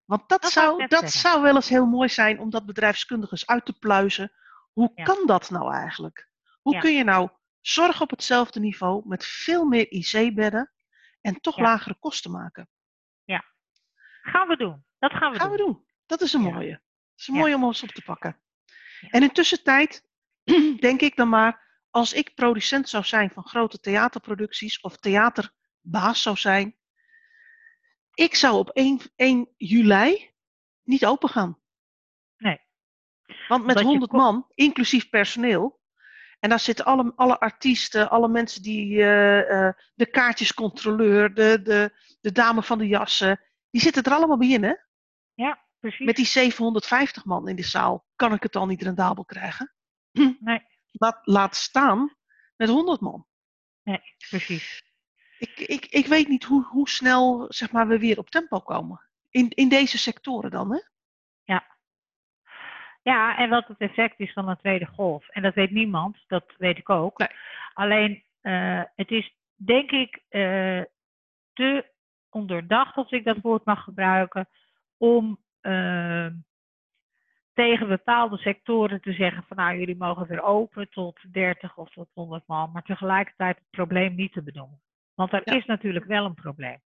Want 0.04 0.28
dat, 0.28 0.44
zou, 0.44 0.78
dat 0.86 0.90
zeggen. 0.90 1.08
zou 1.20 1.42
wel 1.42 1.54
eens 1.54 1.68
heel 1.68 1.86
mooi 1.86 2.08
zijn 2.08 2.38
om 2.38 2.50
dat 2.50 2.66
bedrijfskundig 2.66 3.30
eens 3.30 3.46
uit 3.46 3.64
te 3.64 3.78
pluizen. 3.78 4.32
Hoe 4.72 4.94
kan 5.02 5.26
dat 5.26 5.50
nou 5.50 5.72
eigenlijk? 5.72 6.28
Hoe 6.62 6.78
kun 6.78 6.92
je 6.94 7.04
nou 7.04 7.28
zorg 7.66 8.00
op 8.00 8.10
hetzelfde 8.10 8.60
niveau 8.60 9.02
met 9.08 9.24
veel 9.24 9.64
meer 9.64 9.90
IC-bedden 9.90 10.72
en 11.20 11.40
toch 11.40 11.56
Ja. 11.56 11.62
lagere 11.62 11.96
kosten 11.98 12.30
maken? 12.30 12.68
Gaan 14.26 14.48
we 14.48 14.56
doen. 14.56 14.84
Dat 14.98 15.12
gaan 15.12 15.32
we 15.32 15.38
gaan 15.38 15.50
we 15.50 15.56
doen. 15.56 15.66
doen. 15.72 15.86
Dat 16.06 16.20
is 16.20 16.32
een 16.32 16.42
Ja. 16.42 16.50
mooie. 16.52 16.70
Dat 16.70 16.80
is 17.16 17.28
een 17.28 17.34
Ja. 17.34 17.40
mooie 17.40 17.54
om 17.54 17.64
ons 17.64 17.82
op 17.82 17.88
te 17.88 18.02
pakken. 18.02 18.40
Ja. 19.00 19.08
En 19.08 19.22
in 19.22 19.32
tussentijd 19.32 20.08
denk 20.80 21.00
ik 21.00 21.16
dan 21.16 21.28
maar, 21.28 21.82
als 21.90 22.12
ik 22.12 22.34
producent 22.34 22.88
zou 22.88 23.04
zijn 23.04 23.30
van 23.30 23.46
grote 23.46 23.80
theaterproducties 23.80 24.80
of 24.80 24.96
theaterbaas 24.96 26.22
zou 26.22 26.36
zijn, 26.36 26.76
ik 28.14 28.34
zou 28.34 28.54
op 28.58 28.68
1, 28.68 29.00
1 29.16 29.48
juli 29.56 30.30
niet 30.82 31.06
open 31.06 31.28
gaan. 31.28 31.60
Nee. 32.36 32.60
Want 33.26 33.48
met 33.48 33.58
Omdat 33.60 33.78
je 33.78 33.84
100 33.84 34.10
ko- 34.10 34.16
man, 34.16 34.46
inclusief 34.54 35.08
personeel, 35.08 35.80
en 36.44 36.50
daar 36.50 36.60
zitten 36.60 36.84
alle, 36.84 37.12
alle 37.16 37.40
artiesten, 37.40 38.10
alle 38.10 38.28
mensen 38.28 38.62
die 38.62 39.00
eh, 39.02 39.66
eh, 39.66 39.74
de 39.94 40.06
kaartjescontroleur, 40.06 41.34
de, 41.34 41.60
de, 41.62 41.98
de 42.20 42.32
dame 42.32 42.62
van 42.62 42.78
de 42.78 42.86
jassen, 42.86 43.40
die 43.70 43.80
zitten 43.80 44.02
er 44.02 44.12
allemaal 44.12 44.38
bij 44.38 44.48
in, 44.48 44.62
hè? 44.62 44.74
Precies. 45.80 46.06
Met 46.06 46.16
die 46.16 46.26
750 46.26 47.24
man 47.24 47.48
in 47.48 47.56
de 47.56 47.62
zaal 47.62 48.06
kan 48.16 48.32
ik 48.32 48.42
het 48.42 48.56
al 48.56 48.66
niet 48.66 48.82
rendabel 48.82 49.24
krijgen. 49.24 49.74
Nee, 50.40 50.62
Laat, 50.90 51.18
laat 51.22 51.56
staan 51.56 52.16
met 52.56 52.68
100 52.68 53.00
man. 53.00 53.26
precies. 54.28 54.82
Ik, 55.38 55.58
ik, 55.58 55.86
ik 55.86 56.06
weet 56.06 56.28
niet 56.28 56.44
hoe, 56.44 56.64
hoe 56.64 56.88
snel 56.88 57.44
zeg 57.48 57.72
maar, 57.72 57.88
we 57.88 57.98
weer 57.98 58.18
op 58.18 58.30
tempo 58.30 58.60
komen. 58.60 59.08
In, 59.30 59.48
in 59.48 59.68
deze 59.68 59.98
sectoren 59.98 60.50
dan, 60.50 60.72
hè? 60.72 60.80
Ja, 63.04 63.36
en 63.36 63.48
wat 63.48 63.68
het 63.68 63.78
effect 63.78 64.20
is 64.20 64.32
van 64.32 64.48
een 64.48 64.56
tweede 64.56 64.86
golf. 64.86 65.28
En 65.28 65.42
dat 65.42 65.54
weet 65.54 65.70
niemand, 65.70 66.24
dat 66.26 66.44
weet 66.58 66.78
ik 66.78 66.90
ook. 66.90 67.18
Nee. 67.18 67.28
Alleen, 67.74 68.22
eh, 68.40 68.82
het 68.94 69.10
is 69.10 69.34
denk 69.56 69.90
ik 69.90 70.22
eh, 70.28 70.82
te 71.52 71.84
onderdacht, 72.30 72.96
als 72.96 73.10
ik 73.10 73.24
dat 73.24 73.38
woord 73.40 73.64
mag 73.64 73.82
gebruiken, 73.84 74.48
om 74.96 75.38
eh, 75.60 76.26
tegen 77.52 77.88
bepaalde 77.88 78.36
sectoren 78.36 79.00
te 79.00 79.12
zeggen 79.12 79.44
van 79.48 79.56
nou, 79.56 79.78
jullie 79.78 79.96
mogen 79.96 80.26
weer 80.26 80.42
open 80.42 80.88
tot 80.90 81.32
30 81.32 81.76
of 81.76 81.90
tot 81.90 82.08
100 82.14 82.46
man, 82.46 82.70
maar 82.72 82.82
tegelijkertijd 82.82 83.56
het 83.56 83.70
probleem 83.70 84.14
niet 84.14 84.32
te 84.32 84.42
benoemen. 84.42 84.80
Want 85.14 85.32
er 85.32 85.42
Ja. 85.44 85.54
is 85.54 85.64
natuurlijk 85.64 86.04
wel 86.04 86.24
een 86.24 86.34
probleem. 86.34 86.80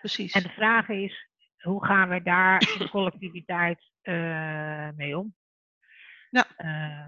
Precies. 0.00 0.32
En 0.32 0.42
de 0.42 0.48
vraag 0.48 0.88
is, 0.88 1.26
hoe 1.66 1.84
gaan 1.84 2.08
we 2.08 2.22
daar 2.22 2.60
in 2.72 2.78
de 2.78 2.90
collectiviteit 2.90 3.90
eh, 4.02 4.88
mee 4.96 5.18
om? 5.18 5.34
Ja. 6.30 6.44
Eh, 6.56 7.06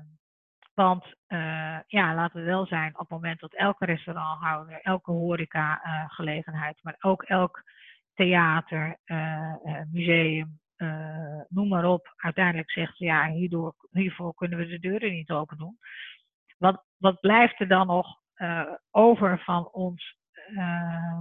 want 0.75 1.05
eh, 1.27 1.79
ja, 1.87 2.15
laten 2.15 2.41
we 2.41 2.47
wel 2.47 2.67
zijn, 2.67 2.93
op 2.93 2.99
het 2.99 3.09
moment 3.09 3.41
dat 3.41 3.55
elke 3.55 3.85
restauranthouder, 3.85 4.81
elke 4.83 5.11
horeca-gelegenheid, 5.11 6.79
maar 6.83 6.97
ook 7.01 7.23
elk 7.23 7.63
theater, 8.15 8.99
eh, 9.05 9.55
eh, 9.65 9.83
museum, 9.93 10.61
eh, 10.77 11.41
noem 11.49 11.69
maar 11.69 11.85
op, 11.85 12.15
uiteindelijk 12.17 12.71
zegt 12.71 12.99
ja, 12.99 13.31
hierdoor, 13.31 13.75
hiervoor 13.91 14.35
kunnen 14.35 14.59
we 14.59 14.67
de 14.67 14.79
deuren 14.79 15.13
niet 15.13 15.31
open 15.31 15.57
doen. 15.59 15.79
Wat, 16.59 16.85
wat 16.97 17.21
blijft 17.21 17.61
er 17.61 17.69
dan 17.69 17.87
nog 17.87 18.21
eh, 18.35 18.73
over 18.91 19.39
van 19.39 19.69
ons, 19.73 20.17
eh, 20.57 21.21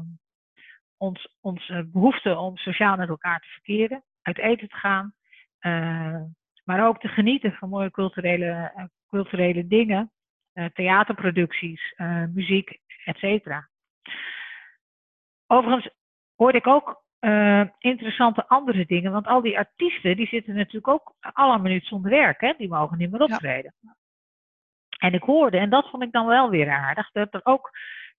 ons, 0.98 1.38
onze 1.42 1.88
behoefte 1.92 2.38
om 2.38 2.58
sociaal 2.58 2.96
met 2.96 3.10
elkaar 3.10 3.40
te 3.40 3.48
verkeren, 3.48 4.04
uit 4.22 4.38
eten 4.38 4.70
te 4.70 4.76
gaan, 4.76 5.14
eh, 5.60 6.22
maar 6.64 6.88
ook 6.88 7.00
te 7.00 7.08
genieten 7.08 7.52
van 7.52 7.70
mooie 7.70 7.92
culturele, 7.92 8.72
eh, 8.76 8.84
culturele 9.08 9.68
dingen, 9.68 10.12
eh, 10.54 10.66
theaterproducties, 10.66 11.94
muziek, 12.34 12.80
et 13.06 13.18
cetera. 13.18 13.70
Overigens 15.48 15.90
hoorde 16.36 16.58
ik 16.58 16.68
ook 16.68 17.06
interessante 17.80 18.48
andere 18.48 18.86
dingen, 18.86 19.12
want 19.12 19.28
al 19.28 19.42
die 19.42 19.58
artiesten 19.58 20.16
die 20.16 20.28
zitten 20.28 20.56
natuurlijk 20.56 20.88
ook 20.88 21.16
alle 21.20 21.60
minuut 21.60 21.86
zonder 21.86 22.12
werk, 22.12 22.42
hè? 22.42 22.54
die 22.58 22.68
mogen 22.68 22.98
niet 22.98 23.12
meer 23.12 23.22
optreden. 23.22 23.74
En 24.98 25.14
ik 25.14 25.24
hoorde, 25.24 25.58
en 25.58 25.70
dat 25.70 25.90
vond 25.90 26.04
ik 26.04 26.12
dan 26.12 26.26
wel 26.26 26.50
weer 26.50 26.70
aardig, 26.72 27.12
dat 27.12 27.34
er 27.34 27.42
ook 27.44 27.70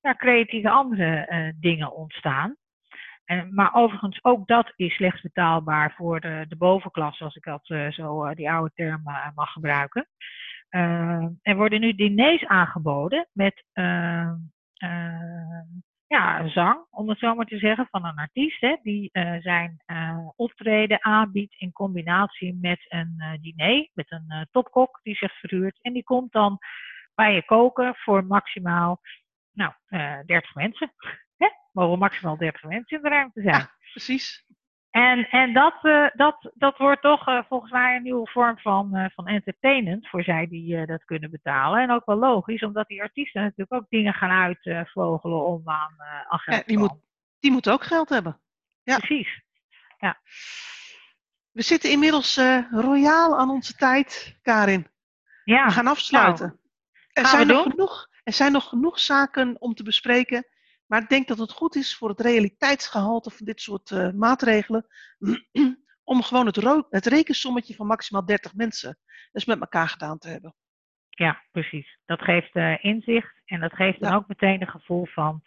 ja, 0.01 0.14
creatieve 0.14 0.71
andere 0.71 1.55
dingen 1.61 1.93
ontstaan. 1.93 2.57
En, 3.29 3.55
maar 3.55 3.75
overigens, 3.75 4.25
ook 4.25 4.47
dat 4.47 4.73
is 4.77 4.95
slechts 4.95 5.21
betaalbaar 5.21 5.93
voor 5.97 6.21
de, 6.21 6.45
de 6.49 6.57
bovenklasse, 6.57 7.25
als 7.25 7.37
ik 7.37 7.45
dat 7.45 7.71
eh, 7.71 7.91
zo 7.91 8.25
eh, 8.25 8.35
die 8.35 8.51
oude 8.51 8.71
term 8.75 9.03
eh, 9.05 9.29
mag 9.35 9.53
gebruiken. 9.53 10.09
Er 11.43 11.57
worden 11.57 11.81
nu 11.81 11.95
diners 11.95 12.47
aangeboden 12.47 13.29
met 13.33 13.64
ja, 16.07 16.49
zang, 16.49 16.87
om 16.91 17.09
het 17.09 17.19
zo 17.19 17.35
maar 17.35 17.47
te 17.47 17.59
zeggen, 17.59 17.87
van 17.91 18.05
een 18.05 18.19
artiest 18.19 18.61
hè, 18.61 18.77
die 18.83 19.11
zijn 19.41 19.83
optreden 20.37 21.05
aanbiedt 21.05 21.55
in 21.59 21.73
combinatie 21.73 22.59
met 22.61 22.85
een 22.88 23.38
diner, 23.41 23.88
met 23.95 24.12
een 24.12 24.47
topkok 24.51 25.01
die 25.03 25.14
zich 25.14 25.38
verhuurt. 25.38 25.79
En 25.83 25.93
die 25.93 26.05
komt 26.05 26.33
dan 26.33 26.59
bij 27.14 27.35
je 27.35 27.45
koken 27.45 27.95
voor 27.95 28.25
maximaal 28.25 29.01
nou, 29.53 29.73
eh 29.87 30.19
30 30.27 30.55
mensen. 30.55 30.93
Mogen 31.72 31.98
maximaal 31.98 32.37
30 32.37 32.62
mensen 32.62 32.96
in 32.96 33.02
de 33.02 33.09
ruimte 33.09 33.40
zijn. 33.42 33.54
Ja. 33.54 33.70
Precies. 33.90 34.46
En, 34.90 35.28
en 35.31 35.52
dat, 35.52 35.78
eh, 35.83 36.07
dat, 36.12 36.50
dat 36.54 36.78
wordt 36.78 37.02
toch 37.02 37.28
eh, 37.28 37.42
volgens 37.48 37.72
mij 37.72 37.96
een 37.96 38.02
nieuwe 38.02 38.31
vorm 38.31 38.59
van, 38.59 38.94
eh, 38.96 39.11
van 39.14 39.26
entertainment 39.26 40.09
voor 40.09 40.22
zij 40.22 40.46
die 40.48 40.87
dat 40.87 41.04
kunnen 41.04 41.31
betalen. 41.31 41.83
En 41.83 41.90
ook 41.90 42.07
wel 42.07 42.16
logisch, 42.16 42.62
omdat 42.62 42.88
die 42.88 43.02
artiesten 43.02 43.42
natuurlijk 43.42 43.72
ook 43.72 43.87
dingen 43.88 44.14
gaan 44.14 44.31
uitvogelen 44.31 45.44
om 45.44 45.62
aan, 45.68 45.94
aan 46.28 46.38
geld 46.38 46.57
Ja, 46.57 46.62
te 46.62 46.68
die, 46.68 46.78
moet, 46.78 46.94
die 47.40 47.50
moeten 47.50 47.72
ook 47.72 47.85
geld 47.85 48.09
hebben. 48.09 48.40
ja. 48.83 48.96
Precies. 48.98 49.46
We 51.52 51.62
zitten 51.64 51.90
inmiddels 51.90 52.40
royaal 52.70 53.38
aan 53.38 53.50
onze 53.50 53.74
tijd, 53.74 54.38
Karin. 54.42 54.87
Ja, 55.44 55.64
We 55.64 55.70
gaan 55.72 55.87
afsluiten. 55.87 56.61
er, 57.12 57.24
gaan 57.24 57.35
zijn 57.37 57.46
nog 57.46 57.62
genoeg, 57.62 58.09
Er 58.24 58.33
zijn 58.33 58.52
nog 58.52 58.68
genoeg 58.68 58.98
zaken 58.98 59.61
om 59.61 59.74
te 59.74 59.83
bespreken, 59.83 60.46
maar 60.88 61.03
ik 61.03 61.09
denk 61.09 61.29
dat 61.29 61.38
het 61.38 61.53
goed 61.53 61.77
is 61.77 61.96
voor 61.96 62.09
het 62.09 62.20
realiteitsgehalte 62.20 63.31
van 63.31 63.46
dit 63.46 63.61
soort 63.61 63.90
uh, 63.90 64.11
maatregelen 64.11 64.87
om 66.05 66.22
gewoon 66.22 66.46
het, 66.46 66.87
het 66.90 67.07
rekensommetje 67.07 67.74
van 67.74 67.87
maximaal 67.87 68.27
30 68.27 68.55
mensen 68.55 68.98
dus 69.33 69.44
met 69.44 69.61
elkaar 69.61 69.88
gedaan 69.88 70.18
te 70.18 70.29
hebben. 70.29 70.55
Ja, 71.09 71.42
precies. 71.51 71.98
Dat 72.05 72.22
geeft 72.22 72.57
uh, 72.57 72.85
inzicht 72.85 73.40
en 73.44 73.61
dat 73.61 73.74
geeft 73.74 74.01
dan 74.01 74.14
ook 74.14 74.29
meteen 74.29 74.61
een 74.61 74.68
gevoel 74.68 75.07
van, 75.07 75.42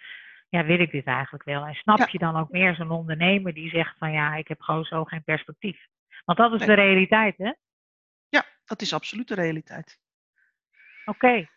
ja, 0.50 0.66
wil 0.66 0.80
ik 0.80 0.92
dit 0.92 1.06
eigenlijk 1.06 1.44
wel? 1.44 1.66
En 1.66 1.74
snap 1.74 2.10
je 2.10 2.18
dan 2.18 2.36
ook 2.36 2.50
meer 2.50 2.76
zo'n 2.76 2.92
ondernemer 2.92 3.54
die 3.54 3.70
zegt 3.70 3.98
van, 3.98 4.12
ja, 4.12 4.36
ik 4.36 4.48
heb 4.48 4.62
gewoon 4.62 4.84
zo 4.84 5.04
geen 5.04 5.24
perspectief. 5.24 5.88
Want 6.26 6.38
dat 6.38 6.54
is 6.54 6.66
de 6.66 6.74
realiteit, 6.74 7.38
hè? 7.38 7.54
Ja, 8.30 8.46
dat 8.66 8.82
is 8.82 8.94
absoluut 8.94 9.28
de 9.28 9.36
realiteit. 9.36 10.00
Oké. 11.06 11.26
Okay. 11.26 11.50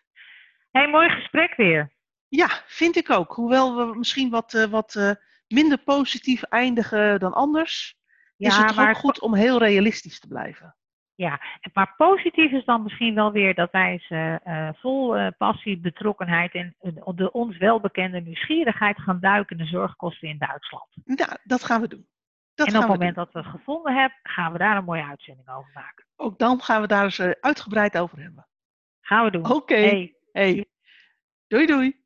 Hey, 0.70 0.88
mooi 0.88 1.09
gesprek 1.09 1.55
weer. 1.55 1.92
Ja, 2.29 2.63
vind 2.67 2.97
ik 2.97 3.11
ook. 3.11 3.33
Hoewel 3.33 3.77
we 3.77 3.99
misschien 3.99 4.31
wat, 4.31 4.55
uh, 4.55 4.65
wat 4.65 4.95
uh, 4.95 5.11
minder 5.49 5.79
positief 5.79 6.43
eindigen 6.43 7.21
dan 7.21 7.33
anders, 7.33 7.97
ja, 8.37 8.49
is 8.49 8.57
het 8.57 8.77
maar 8.77 8.89
ook 8.89 8.97
goed 8.97 9.21
om 9.21 9.35
heel 9.35 9.59
realistisch 9.59 10.21
te 10.21 10.29
blijven. 10.29 10.77
Ja, 11.17 11.41
maar 11.73 11.95
positief 11.97 12.53
is 12.53 12.65
dan 12.65 12.83
misschien 12.83 13.15
wel 13.15 13.33
weer 13.33 13.55
dat 13.55 13.71
wij 13.71 13.99
ze 14.09 14.41
uh, 14.47 14.69
vol 14.73 15.19
uh, 15.19 15.29
passie, 15.39 15.79
betrokkenheid 15.79 16.55
en 16.55 16.77
de 17.15 17.33
ons 17.33 17.57
welbekende 17.57 18.21
nieuwsgierigheid 18.21 19.01
gaan 19.01 19.21
duiken 19.21 19.59
in 19.59 19.65
de 19.65 19.71
zorgkosten 19.71 20.29
in 20.29 20.39
Duitsland. 20.39 20.89
Ja, 21.05 21.39
dat 21.45 21.65
gaan 21.65 21.81
we 21.81 21.89
doen. 21.89 22.07
Dat 22.55 22.67
en 22.67 22.75
op 22.75 22.81
het 22.81 22.91
moment 22.91 23.15
doen. 23.15 23.25
dat 23.25 23.33
we 23.33 23.39
het 23.39 23.59
gevonden 23.59 23.95
hebben, 23.95 24.19
gaan 24.23 24.53
we 24.53 24.59
daar 24.59 24.77
een 24.77 24.85
mooie 24.85 25.05
uitzending 25.05 25.49
over 25.49 25.71
maken. 25.75 26.05
Ook 26.17 26.39
dan 26.39 26.61
gaan 26.61 26.81
we 26.81 26.87
daar 26.87 27.05
eens 27.05 27.21
uitgebreid 27.21 27.99
over 27.99 28.21
hebben. 28.21 28.47
Gaan 29.01 29.25
we 29.25 29.31
doen. 29.31 29.45
Oké. 29.45 29.55
Okay. 29.55 29.83
Hey. 29.83 30.15
hey. 30.33 30.67
Doei 31.47 31.67
doei. 31.67 32.04